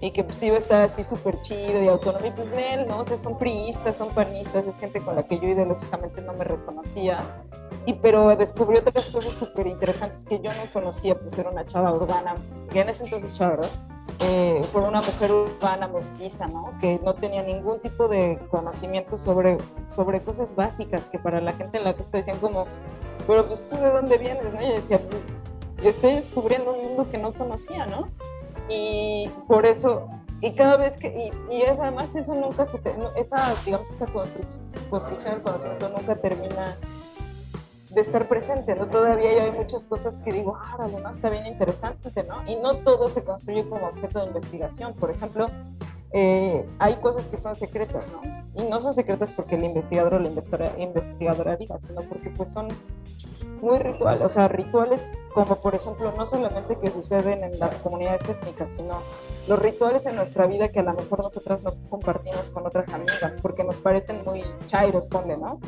[0.00, 3.00] Y que pues iba a estar así súper chido y autónomo, y pues él, ¿no?
[3.00, 6.44] O sea, son priistas, son panistas, es gente con la que yo ideológicamente no me
[6.44, 7.18] reconocía,
[7.84, 11.92] y pero descubrí otras cosas súper interesantes que yo no conocía, pues era una chava
[11.92, 12.36] urbana,
[12.72, 13.70] que en ese entonces chava, ¿verdad?
[14.24, 16.72] Eh, por una mujer urbana mestiza, ¿no?
[16.80, 19.58] Que no tenía ningún tipo de conocimiento sobre,
[19.88, 22.66] sobre cosas básicas que para la gente en la que está decían como,
[23.26, 24.62] pero pues tú de dónde vienes, ¿no?
[24.62, 25.26] Y decía, pues
[25.82, 28.10] estoy descubriendo un mundo que no conocía, ¿no?
[28.68, 30.08] Y por eso,
[30.40, 32.80] y cada vez que, y, y además eso nunca se,
[33.16, 36.76] esa, digamos, esa construcción, construcción del conocimiento nunca termina
[37.94, 38.86] de estar presente, ¿no?
[38.86, 41.10] Todavía hay muchas cosas que digo, ah, ¿no?
[41.10, 42.42] Está bien interesante, ¿no?
[42.50, 44.94] Y no todo se construye como objeto de investigación.
[44.94, 45.46] Por ejemplo,
[46.12, 48.22] eh, hay cosas que son secretas, ¿no?
[48.54, 50.30] Y no son secretas porque el investigador o la
[50.78, 52.68] investigadora, diga, sino porque pues son
[53.60, 58.28] muy rituales, o sea, rituales como por ejemplo no solamente que suceden en las comunidades
[58.28, 59.00] étnicas, sino
[59.46, 63.38] los rituales en nuestra vida que a lo mejor nosotras no compartimos con otras amigas
[63.40, 65.60] porque nos parecen muy chairos, ponle, ¿no?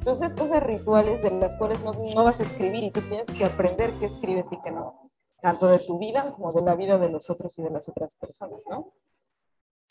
[0.00, 3.44] Entonces, cosas rituales de las cuales no, no, vas a escribir y tú tienes que
[3.44, 5.10] aprender qué escribes y qué no,
[5.42, 8.14] tanto de tu vida como de la vida de los otros y de las otras
[8.14, 8.94] personas, ¿no?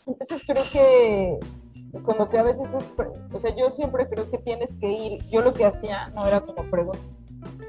[0.08, 1.40] Entonces, creo que
[2.02, 2.92] como que a veces es,
[3.32, 6.42] o sea, yo siempre creo que tienes que ir, yo lo que hacía no era
[6.42, 7.04] como preguntas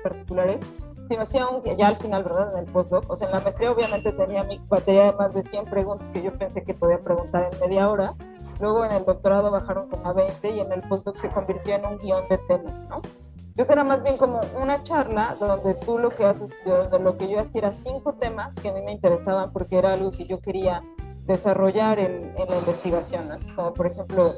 [0.02, 0.64] particulares,
[1.10, 2.52] sino hacía un, ya al final, ¿verdad?
[2.52, 5.42] En el postdoc, o sea, en la maestría obviamente tenía mi batería de más de
[5.42, 8.14] 100 preguntas que yo pensé que podía preguntar en media hora,
[8.60, 11.86] Luego en el doctorado bajaron como a 20 y en el postdoc se convirtió en
[11.86, 13.00] un guion de temas, ¿no?
[13.48, 17.16] Entonces era más bien como una charla donde tú lo que haces, yo, de lo
[17.16, 20.26] que yo hacía era cinco temas que a mí me interesaban porque era algo que
[20.26, 20.82] yo quería
[21.26, 24.32] desarrollar en, en la investigación, como por ejemplo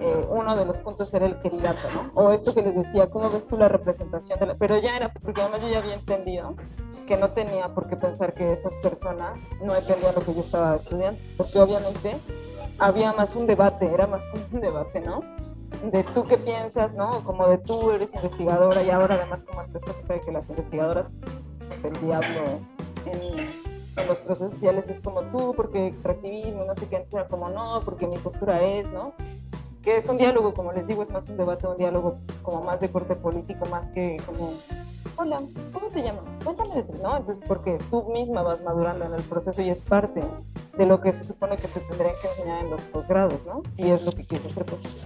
[0.00, 1.88] eh, uno de los puntos era el queridato.
[2.14, 4.54] O esto que les decía, ¿cómo ves tú la representación de la...
[4.54, 6.54] Pero ya era, porque además yo ya había entendido
[7.06, 10.76] que no tenía por qué pensar que esas personas no entendían lo que yo estaba
[10.76, 12.16] estudiando, porque obviamente
[12.78, 15.20] había más un debate, era más como un debate, ¿no?
[15.90, 17.22] De tú qué piensas, ¿no?
[17.24, 21.08] Como de tú eres investigadora y ahora además como hasta esto sabe que las investigadoras,
[21.66, 22.60] pues el diablo
[23.06, 23.59] en,
[23.96, 27.82] los procesos sociales es como tú, porque extractivismo, no sé qué, entonces era como no,
[27.84, 29.12] porque mi postura es, ¿no?
[29.82, 32.80] Que es un diálogo, como les digo, es más un debate, un diálogo como más
[32.80, 34.54] de corte político, más que como
[35.20, 36.24] hola, ¿cómo te llamas?
[36.42, 37.16] Cuéntame de ti, ¿no?
[37.16, 40.22] Entonces, porque tú misma vas madurando en el proceso y es parte
[40.78, 43.62] de lo que se supone que te tendrían que enseñar en los posgrados, ¿no?
[43.70, 44.64] Si es lo que quieres hacer.
[44.64, 44.96] Pues.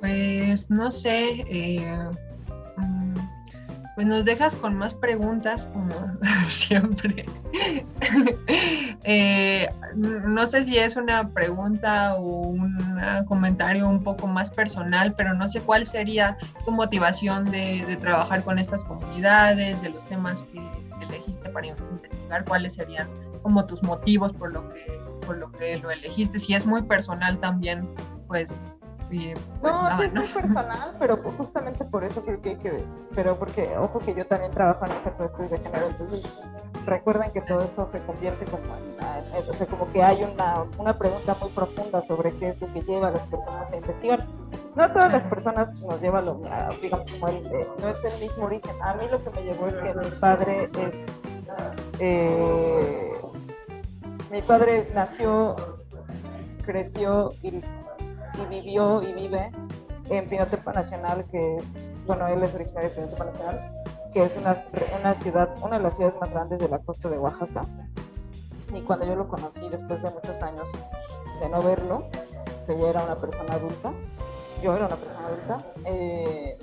[0.00, 2.10] pues no sé, eh,
[3.96, 5.90] pues nos dejas con más preguntas, como
[6.48, 7.24] siempre.
[9.04, 12.78] Eh, no sé si es una pregunta o un
[13.26, 16.36] comentario un poco más personal, pero no sé cuál sería
[16.66, 20.60] tu motivación de, trabajar con estas comunidades, de los temas que
[21.00, 23.08] elegiste para investigar, cuáles serían
[23.42, 26.38] como tus motivos por lo que, por lo, que lo elegiste.
[26.38, 27.88] Si es muy personal también,
[28.28, 28.75] pues
[29.60, 32.84] pues no, es muy personal, pero justamente por eso creo que hay que ver.
[33.14, 36.24] Pero porque, ojo que yo también trabajo en esa cuestión de género, entonces
[36.84, 38.64] recuerden que todo eso se convierte como
[39.48, 42.82] o sea, como que hay una, una pregunta muy profunda sobre qué es lo que
[42.82, 44.24] lleva a las personas a investigar.
[44.74, 46.40] No todas las personas nos lleva lo,
[46.82, 48.76] digamos, como el, eh, no es el mismo origen.
[48.82, 51.06] A mí lo que me llevó es que mi padre es,
[51.98, 53.12] eh,
[54.30, 55.56] mi padre nació,
[56.64, 57.62] creció y
[58.40, 59.50] y vivió y vive
[60.10, 61.64] en Pinotepa Nacional, que es,
[62.06, 64.64] bueno, él es originario de Pinotepa Nacional, que es una,
[64.98, 67.62] una ciudad, una de las ciudades más grandes de la costa de Oaxaca.
[68.74, 70.72] Y cuando yo lo conocí, después de muchos años
[71.40, 72.04] de no verlo,
[72.66, 73.92] que ya era una persona adulta,
[74.62, 76.58] yo era una persona adulta, eh,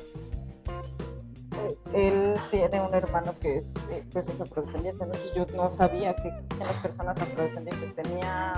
[1.93, 3.74] él tiene un hermano que es,
[4.11, 7.95] pues es afrodescendiente, entonces yo no sabía que existían las personas afrodescendientes.
[7.95, 8.53] Tenía,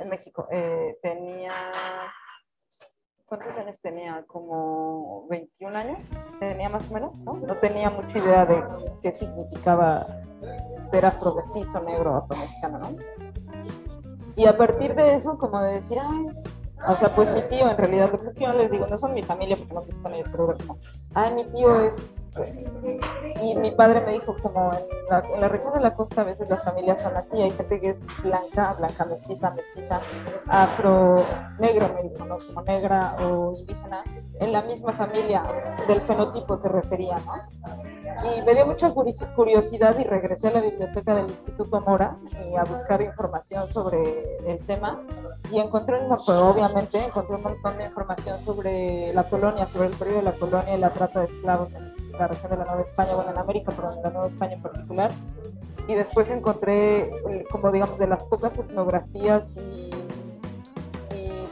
[0.00, 1.52] en México, eh, tenía
[3.36, 4.24] ¿cuántos años tenía?
[4.28, 6.08] Como 21 años,
[6.38, 7.34] tenía más o menos, ¿no?
[7.34, 8.62] No tenía mucha idea de
[9.02, 10.06] qué significaba
[10.82, 12.96] ser afrovestizo, negro, afromexicano, ¿no?
[14.36, 16.26] Y a partir de eso, como de decir, ay,
[16.86, 18.98] o sea, pues mi tío, en realidad, lo que es que yo les digo, no
[18.98, 20.54] son mi familia porque no se con ellos, pero
[21.14, 22.16] ay, mi tío es.
[23.42, 26.24] Y mi padre me dijo, como en la, en la, región de la costa a
[26.24, 30.00] veces las familias son así, hay gente que es blanca, blanca mestiza, mestiza,
[30.48, 31.16] afro,
[31.58, 32.38] negro, me dijo, ¿no?
[32.38, 34.02] Como negra o indígena,
[34.40, 35.42] en la misma familia
[35.86, 37.34] del fenotipo se refería, ¿no?
[38.22, 38.92] y me dio mucha
[39.34, 42.16] curiosidad y regresé a la biblioteca del Instituto Mora
[42.50, 45.02] y a buscar información sobre el tema
[45.50, 50.18] y encontré, pues, obviamente, encontré un montón de información sobre la colonia, sobre el periodo
[50.18, 53.14] de la colonia y la trata de esclavos en la región de la Nueva España,
[53.14, 55.10] bueno, en América, pero en la Nueva España en particular.
[55.86, 59.90] Y después encontré, eh, como digamos, de las pocas etnografías y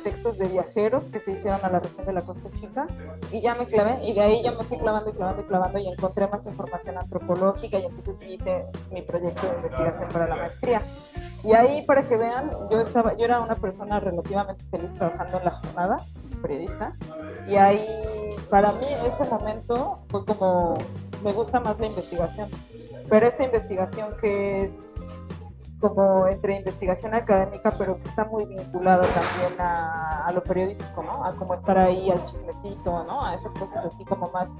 [0.02, 2.86] textos de viajeros que se hicieron a la región de la Costa Chica
[3.30, 5.78] y ya me clavé y de ahí ya me fui clavando y clavando y clavando
[5.78, 10.82] y encontré más información antropológica y entonces hice mi proyecto de investigación para la maestría.
[11.44, 15.44] Y ahí para que vean, yo estaba, yo era una persona relativamente feliz trabajando en
[15.44, 16.00] la jornada,
[16.42, 16.96] periodista,
[17.48, 17.86] y ahí
[18.50, 20.74] para mí ese momento fue como,
[21.22, 22.50] me gusta más la investigación,
[23.08, 24.92] pero esta investigación que es
[25.82, 31.24] como entre investigación académica, pero que está muy vinculado también a, a, lo periodístico, ¿no?
[31.24, 33.24] A cómo estar ahí al chismecito, ¿no?
[33.24, 34.50] A esas cosas así como más,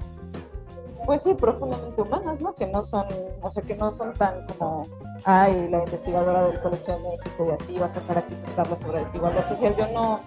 [1.05, 2.53] pues sí, profundamente humanas, ¿no?
[2.53, 3.07] Que no son,
[3.41, 4.85] o sea, que no son tan como,
[5.23, 8.81] ay, la investigadora del Colegio de México y así va a sacar aquí sus tablas
[8.81, 9.75] sobre desigualdad social.
[9.77, 10.19] Yo no,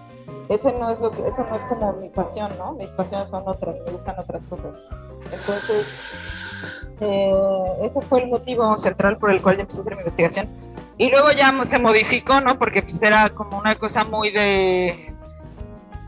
[0.48, 2.72] ese no es lo que, eso no es como mi pasión, ¿no?
[2.72, 4.76] Mis pasiones son otras, me gustan otras cosas.
[5.32, 5.86] Entonces,
[7.00, 7.32] eh,
[7.82, 10.48] ese fue el motivo central por el cual yo empecé a hacer mi investigación
[10.98, 12.58] y luego ya se modificó, ¿no?
[12.58, 15.12] Porque pues era como una cosa muy de,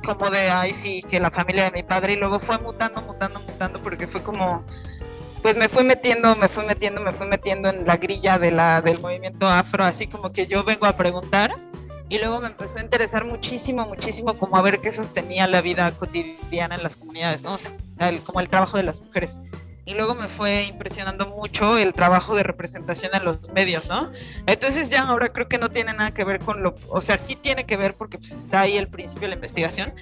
[0.05, 3.41] como de, ay, sí, que la familia de mi padre, y luego fue mutando, mutando,
[3.41, 4.63] mutando, porque fue como,
[5.43, 8.81] pues me fui metiendo, me fui metiendo, me fui metiendo en la grilla de la,
[8.81, 11.55] del movimiento afro, así como que yo vengo a preguntar,
[12.09, 15.91] y luego me empezó a interesar muchísimo, muchísimo como a ver qué sostenía la vida
[15.93, 17.55] cotidiana en las comunidades, ¿no?
[17.55, 17.73] O sea,
[18.25, 19.39] como el trabajo de las mujeres
[19.89, 24.13] y luego me fue impresionando mucho el trabajo de representación en los medios, ¿no?
[24.47, 27.37] Entonces ya ahora creo que no tiene nada que ver con lo, o sea, sí
[27.37, 29.95] tiene que ver porque pues está ahí el principio de la investigación,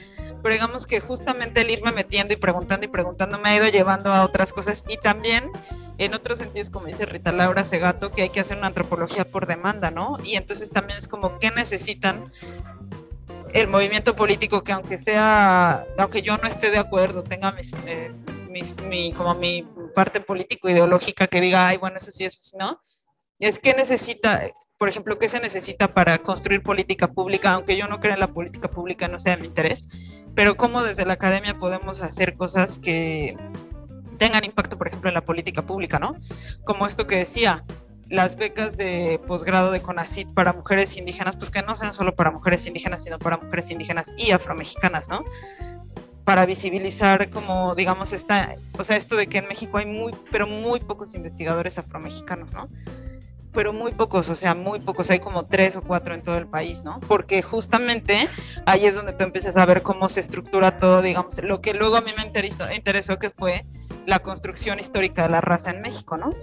[0.43, 4.13] pero digamos que justamente el irme metiendo y preguntando y preguntando me ha ido llevando
[4.13, 5.53] a otras cosas y también
[5.99, 9.47] en otros sentidos, como dice Rita Laura Segato, que hay que hacer una antropología por
[9.47, 10.19] demanda, ¿no?
[10.25, 12.31] Y entonces también es como, ¿qué necesitan
[13.55, 18.11] el movimiento político que aunque sea, aunque yo no esté de acuerdo, tenga mis, eh,
[18.89, 22.81] mi, como mi parte político-ideológica que diga, ay, bueno, eso sí, eso sí, no.
[23.39, 24.43] Es que necesita,
[24.79, 27.53] por ejemplo, ¿qué se necesita para construir política pública?
[27.53, 29.89] Aunque yo no crea en la política pública, no sea de mi interés,
[30.35, 33.37] pero cómo desde la academia podemos hacer cosas que
[34.17, 36.17] tengan impacto, por ejemplo, en la política pública, ¿no?
[36.65, 37.65] Como esto que decía,
[38.09, 42.31] las becas de posgrado de CONACIT para mujeres indígenas, pues que no sean solo para
[42.31, 45.25] mujeres indígenas, sino para mujeres indígenas y afromexicanas, ¿no?
[46.27, 50.49] para visibilizar como, digamos, esta, o sea, esto de que en México hay muy, pero
[50.49, 52.69] muy pocos investigadores afromexicanos, ¿no?
[53.53, 56.49] Pero muy pocos, o sea, muy pocos, hay como tres o cuatro en todo el
[56.49, 56.99] país, ¿no?
[57.07, 58.29] Porque justamente
[58.67, 61.95] ahí es donde tú empiezas a ver cómo se estructura todo, digamos, lo que luego
[61.95, 63.65] a mí me interesó, interesó que fue
[64.07, 66.35] la construcción histórica de la raza en México, ¿no?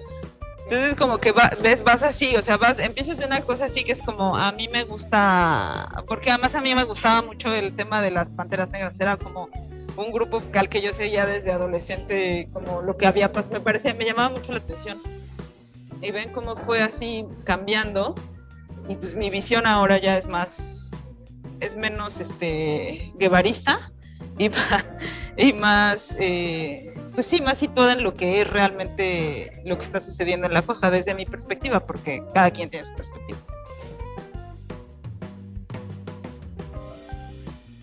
[0.63, 3.83] Entonces como que vas, ves, vas así, o sea, vas, empiezas de una cosa así
[3.83, 7.75] que es como, a mí me gusta, porque además a mí me gustaba mucho el
[7.75, 9.49] tema de las Panteras Negras, era como
[9.97, 13.93] un grupo al que yo seguía desde adolescente, como lo que había pasado, me parecía,
[13.93, 15.01] me llamaba mucho la atención.
[16.01, 18.15] Y ven cómo fue así cambiando,
[18.87, 20.91] y pues mi visión ahora ya es más,
[21.59, 23.79] es menos, este, guevarista,
[24.37, 24.85] y más,
[25.37, 29.99] y más eh, pues sí, más situada en lo que es realmente lo que está
[29.99, 33.37] sucediendo en la costa desde mi perspectiva, porque cada quien tiene su perspectiva.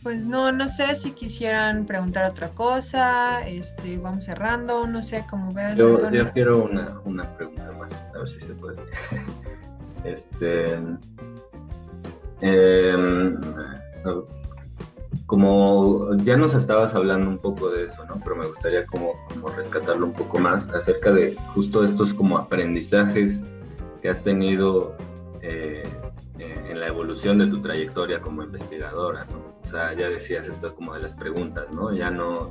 [0.03, 5.53] Pues no, no sé si quisieran preguntar otra cosa, este, vamos cerrando, no sé cómo
[5.53, 5.77] vean.
[5.77, 8.79] Yo, yo quiero una, una, pregunta más, a ver si se puede.
[10.05, 10.79] este,
[12.41, 13.37] eh,
[15.31, 18.21] como ya nos estabas hablando un poco de eso, ¿no?
[18.25, 23.45] Pero me gustaría como, como rescatarlo un poco más acerca de justo estos como aprendizajes
[24.03, 24.97] que has tenido
[25.41, 25.85] eh,
[26.41, 29.55] en la evolución de tu trayectoria como investigadora, ¿no?
[29.63, 31.95] O sea, ya decías esto como de las preguntas, ¿no?
[31.95, 32.51] Ya no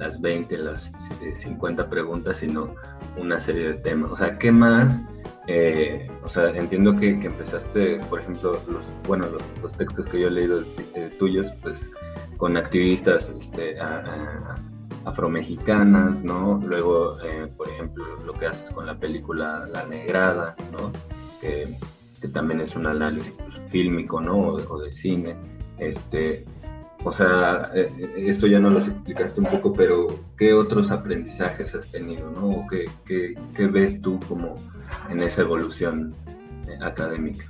[0.00, 0.90] las 20, las
[1.34, 2.74] 50 preguntas, sino
[3.18, 4.10] una serie de temas.
[4.12, 5.04] O sea, ¿qué más?
[5.46, 10.20] Eh, o sea, entiendo que, que, empezaste, por ejemplo, los, bueno, los, los textos que
[10.20, 10.62] yo he leído
[10.94, 11.90] eh, tuyos, pues
[12.38, 13.76] con activistas este,
[15.04, 16.58] afromexicanas, ¿no?
[16.64, 20.90] Luego, eh, por ejemplo, lo que haces con la película La Negrada, ¿no?
[21.40, 21.78] Que,
[22.32, 24.38] también es un análisis pues, fílmico, ¿no?
[24.38, 25.36] O, de cine.
[25.78, 26.44] Este,
[27.04, 31.90] o sea, eh, esto ya no lo explicaste un poco, pero ¿qué otros aprendizajes has
[31.90, 32.50] tenido, ¿no?
[32.50, 34.54] ¿O qué, qué ves tú como
[35.08, 36.14] en esa evolución
[36.68, 37.46] eh, académica?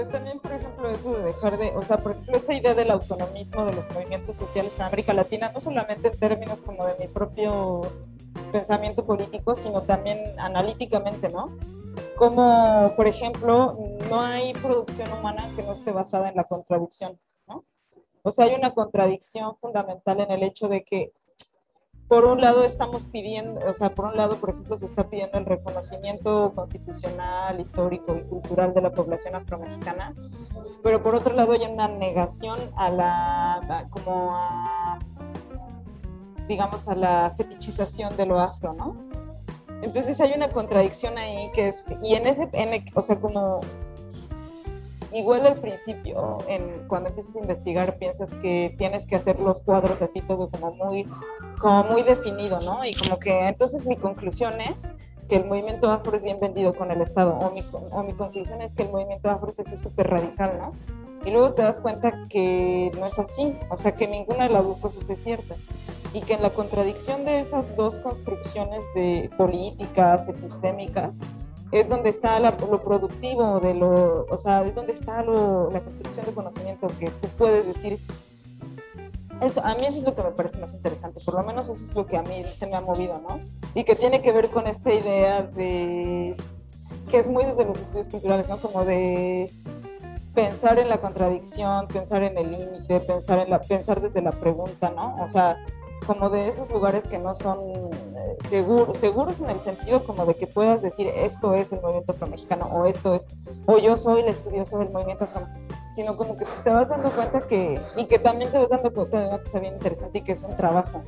[0.00, 2.90] pues también, por ejemplo, eso de dejar de, o sea, por ejemplo, esa idea del
[2.90, 7.06] autonomismo de los movimientos sociales en América Latina, no solamente en términos como de mi
[7.06, 7.82] propio
[8.50, 11.54] pensamiento político, sino también analíticamente, ¿no?
[12.16, 13.76] Como, por ejemplo,
[14.08, 17.18] no hay producción humana que no esté basada en la contradicción.
[18.22, 21.12] O sea, hay una contradicción fundamental en el hecho de que
[22.10, 25.38] por un lado estamos pidiendo, o sea, por un lado, por ejemplo, se está pidiendo
[25.38, 30.16] el reconocimiento constitucional, histórico y cultural de la población afromexicana,
[30.82, 34.98] pero por otro lado hay una negación a la, como a,
[36.48, 38.96] digamos, a la fetichización de lo afro, ¿no?
[39.80, 42.50] Entonces hay una contradicción ahí que es, y en ese,
[42.92, 43.60] o sea, como
[45.12, 50.02] igual al principio, en, cuando empiezas a investigar, piensas que tienes que hacer los cuadros
[50.02, 51.06] así todo como muy,
[51.58, 52.84] como muy definido, ¿no?
[52.84, 54.92] Y como que entonces mi conclusión es
[55.28, 58.60] que el movimiento afro es bien vendido con el Estado, o mi, o mi conclusión
[58.62, 60.72] es que el movimiento afro es súper radical, ¿no?
[61.24, 64.66] Y luego te das cuenta que no es así, o sea que ninguna de las
[64.66, 65.54] dos cosas es cierta.
[66.12, 71.18] Y que en la contradicción de esas dos construcciones de políticas, epistémicas,
[71.72, 76.32] es donde está lo productivo de lo, o sea, es donde está la construcción de
[76.32, 78.00] conocimiento que tú puedes decir.
[79.40, 81.82] Eso, a mí eso es lo que me parece más interesante, por lo menos eso
[81.82, 83.40] es lo que a mí se me ha movido, ¿no?
[83.74, 86.36] Y que tiene que ver con esta idea de,
[87.10, 88.60] que es muy desde los estudios culturales, ¿no?
[88.60, 89.50] Como de
[90.34, 94.90] pensar en la contradicción, pensar en el límite, pensar, en la, pensar desde la pregunta,
[94.90, 95.16] ¿no?
[95.24, 95.56] O sea,
[96.06, 97.58] como de esos lugares que no son
[98.48, 102.86] seguros, en el sentido como de que puedas decir esto es el movimiento afromexicano o
[102.86, 103.28] esto es,
[103.66, 105.28] o yo soy la estudiosa del movimiento
[105.94, 108.92] sino como que pues, te vas dando cuenta que, y que también te vas dando
[108.92, 111.02] cuenta de una cosa bien interesante y que es un trabajo,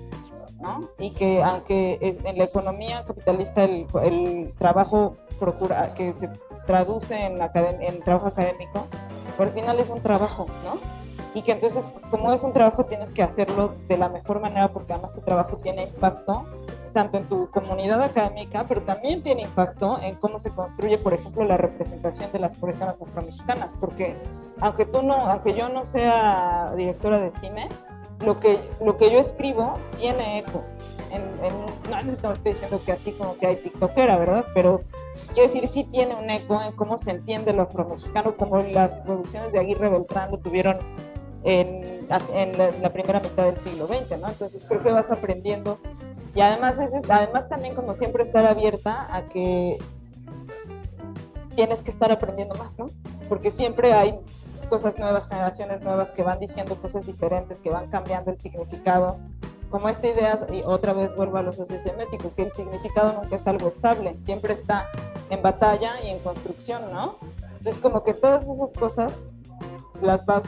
[0.60, 0.88] ¿no?
[0.98, 6.28] Y que aunque en la economía capitalista el, el trabajo procura, que se
[6.66, 7.38] traduce en,
[7.80, 8.86] en trabajo académico,
[9.38, 11.02] al final es un trabajo, ¿no?
[11.34, 14.92] y que entonces como es un trabajo tienes que hacerlo de la mejor manera porque
[14.92, 16.44] además tu trabajo tiene impacto
[16.92, 21.44] tanto en tu comunidad académica, pero también tiene impacto en cómo se construye, por ejemplo,
[21.44, 24.16] la representación de las personas afromexicanas, porque
[24.60, 27.68] aunque tú no, aunque yo no sea directora de cine,
[28.24, 30.62] lo que, lo que yo escribo tiene eco.
[31.10, 34.46] En, en, no, estoy diciendo que así como que hay tiktokera, ¿verdad?
[34.54, 34.82] Pero
[35.34, 39.52] quiero decir, sí tiene un eco en cómo se entiende lo afromexicano, como las producciones
[39.52, 40.78] de Aguirre Beltrán lo tuvieron
[41.44, 44.28] en, en, la, primera mitad del siglo XX, ¿no?
[44.28, 45.78] Entonces creo que vas aprendiendo
[46.34, 49.78] y además, es, además también como siempre estar abierta a que
[51.54, 52.90] tienes que estar aprendiendo más, ¿no?
[53.28, 54.18] Porque siempre hay
[54.68, 59.18] cosas nuevas, generaciones nuevas que van diciendo cosas diferentes, que van cambiando el significado.
[59.70, 63.46] Como esta idea, y otra vez vuelvo a lo sociosemético, que el significado nunca es
[63.46, 64.88] algo estable, siempre está
[65.30, 67.16] en batalla y en construcción, ¿no?
[67.56, 69.32] Entonces, como que todas esas cosas
[70.00, 70.44] las vas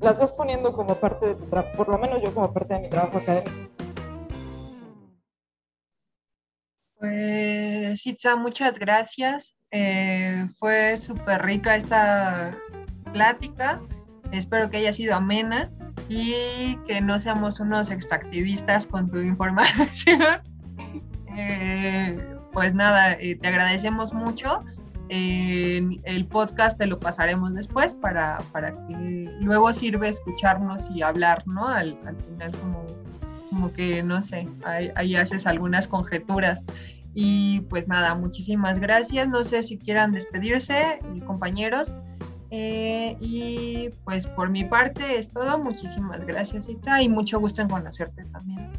[0.00, 2.80] las vas poniendo como parte de tu trabajo, por lo menos yo como parte de
[2.80, 3.50] mi trabajo académico.
[6.98, 9.54] Pues, Itza, muchas gracias.
[9.70, 12.56] Eh, fue súper rica esta
[13.12, 13.80] plática.
[14.32, 15.70] Espero que haya sido amena
[16.08, 20.22] y que no seamos unos extractivistas con tu información.
[21.36, 24.64] Eh, pues nada, eh, te agradecemos mucho.
[25.08, 31.66] el podcast te lo pasaremos después para, para que luego sirve escucharnos y hablar, ¿no?
[31.68, 31.96] Al,
[32.26, 32.84] final como,
[33.50, 36.64] como que, no sé, ahí, ahí haces algunas conjeturas.
[37.14, 39.28] Y pues nada, muchísimas gracias.
[39.28, 41.96] No sé si quieran despedirse, compañeros.
[42.50, 45.58] Eh, y pues por mi parte es todo.
[45.58, 48.70] Muchísimas gracias, Itza, y mucho gusto en conocerte también.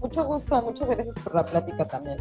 [0.00, 2.18] Mucho gusto, muchas gracias por la plática también.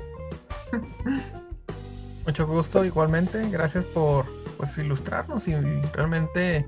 [2.25, 3.49] mucho gusto, igualmente.
[3.49, 4.25] Gracias por
[4.57, 5.55] pues, ilustrarnos y
[5.93, 6.65] realmente,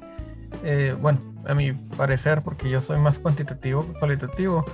[0.63, 4.65] eh, bueno, a mi parecer, porque yo soy más cuantitativo que cualitativo,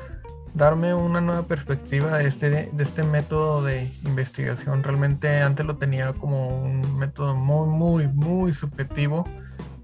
[0.54, 4.84] darme una nueva perspectiva de este, de este método de investigación.
[4.84, 9.28] Realmente antes lo tenía como un método muy, muy, muy subjetivo,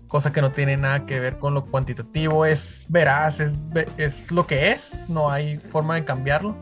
[0.08, 3.66] cosa que no tiene nada que ver con lo cuantitativo, es veraz, es,
[3.98, 6.56] es lo que es, no hay forma de cambiarlo,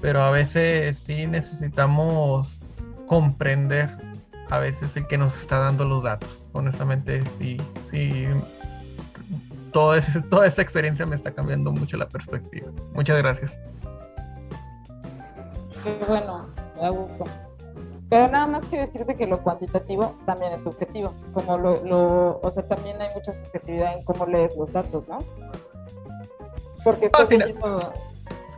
[0.00, 2.60] pero a veces sí necesitamos
[3.06, 3.90] comprender
[4.50, 6.48] a veces el que nos está dando los datos.
[6.52, 7.60] Honestamente, sí,
[7.90, 8.26] sí
[10.30, 12.70] toda esta experiencia me está cambiando mucho la perspectiva.
[12.94, 13.58] Muchas gracias.
[15.82, 17.24] Qué bueno, me da gusto.
[18.10, 21.14] Pero nada más quiero decirte que lo cuantitativo también es subjetivo.
[21.34, 25.18] Como lo, o sea, también hay mucha subjetividad en cómo lees los datos, ¿no?
[26.82, 27.54] Porque al final,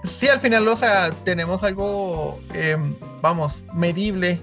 [0.04, 4.40] Sí, al final, o sea, tenemos algo, em, vamos, medible,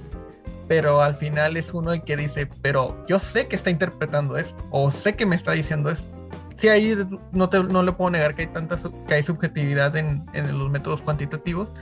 [0.67, 4.61] pero al final es uno el que dice, pero yo sé que está interpretando esto,
[4.69, 6.15] o sé que me está diciendo esto
[6.57, 6.95] sí ahí
[7.31, 8.77] no, te, no le puedo negar que hay tanta
[9.07, 11.73] que hay subjetividad en, en, los métodos cuantitativos,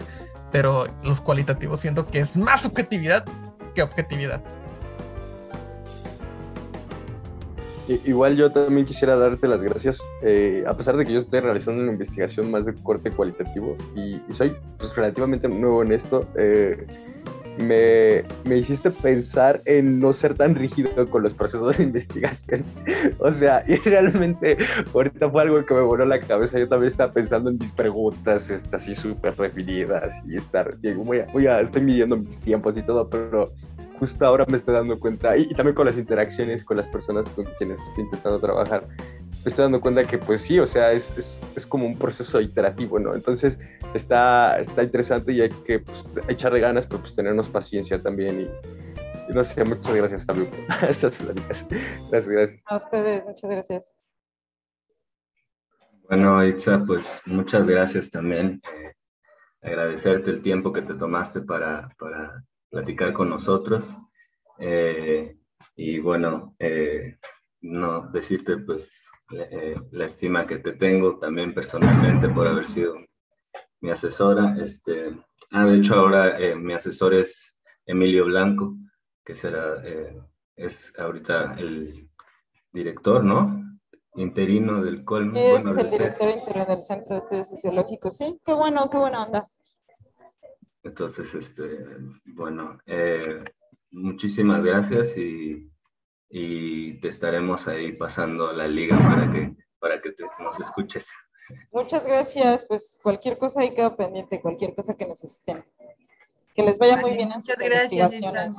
[0.51, 3.25] pero los cualitativos siento que es más subjetividad
[3.73, 4.43] que objetividad.
[7.87, 11.83] Igual yo también quisiera darte las gracias, eh, a pesar de que yo estoy realizando
[11.83, 16.27] una investigación más de corte cualitativo y, soy pues, relativamente nuevo en esto.
[16.35, 16.87] Eh,
[17.57, 22.63] me, me, hiciste pensar en no ser tan rígido con los procesos de investigación.
[23.19, 24.57] o sea, y realmente
[24.93, 26.59] ahorita fue algo que me voló la cabeza.
[26.59, 31.25] Yo también estaba pensando en mis preguntas, estas así súper definidas y estar, voy a,
[31.31, 33.53] voy a, estoy midiendo mis tiempos y todo, pero
[33.99, 37.27] justo ahora me estoy dando cuenta, y, y también con las interacciones con las personas
[37.29, 38.85] con quienes estoy intentando trabajar,
[39.45, 42.41] me estoy dando cuenta que pues sí, o sea, es, es, es, como un proceso
[42.41, 43.13] iterativo, ¿no?
[43.13, 43.59] Entonces
[43.93, 49.31] está, está interesante y hay que pues, echarle ganas, pero pues tenernos paciencia también y,
[49.31, 51.67] no sé, muchas gracias también por estas pláticas.
[52.09, 52.61] Gracias, gracias.
[52.65, 53.95] A ustedes, muchas gracias.
[56.09, 58.59] Bueno, Itza, pues muchas gracias también.
[58.73, 58.95] Eh,
[59.61, 63.87] agradecerte el tiempo que te tomaste para, para platicar con nosotros.
[64.57, 65.37] Eh,
[65.75, 67.19] y bueno, eh,
[67.61, 72.95] no decirte pues eh, la estima que te tengo también personalmente por haber sido
[73.81, 74.55] mi asesora.
[74.59, 75.17] Este,
[75.51, 77.57] ah, de hecho ahora eh, mi asesor es
[77.87, 78.75] Emilio Blanco,
[79.23, 80.15] que será, eh,
[80.55, 82.07] es ahorita el
[82.71, 83.63] director, ¿no?
[84.15, 85.55] Interino del Colme.
[85.55, 88.39] Es bueno, el director interino del Centro de Estudios Sociológicos, sí.
[88.45, 89.43] Qué bueno, qué buena onda.
[90.83, 91.79] Entonces, este,
[92.25, 92.77] bueno,
[93.89, 95.69] muchísimas gracias y
[96.37, 101.07] y te estaremos ahí pasando la liga para que, para que nos escuches.
[101.71, 105.63] Muchas gracias, pues cualquier cosa ahí queda pendiente, cualquier cosa que necesiten.
[106.53, 108.57] Que les vaya muy bien en sus investigaciones.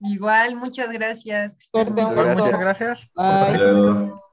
[0.00, 1.56] Igual, muchas gracias.
[1.72, 3.10] Muchas gracias.
[3.14, 4.23] Bye.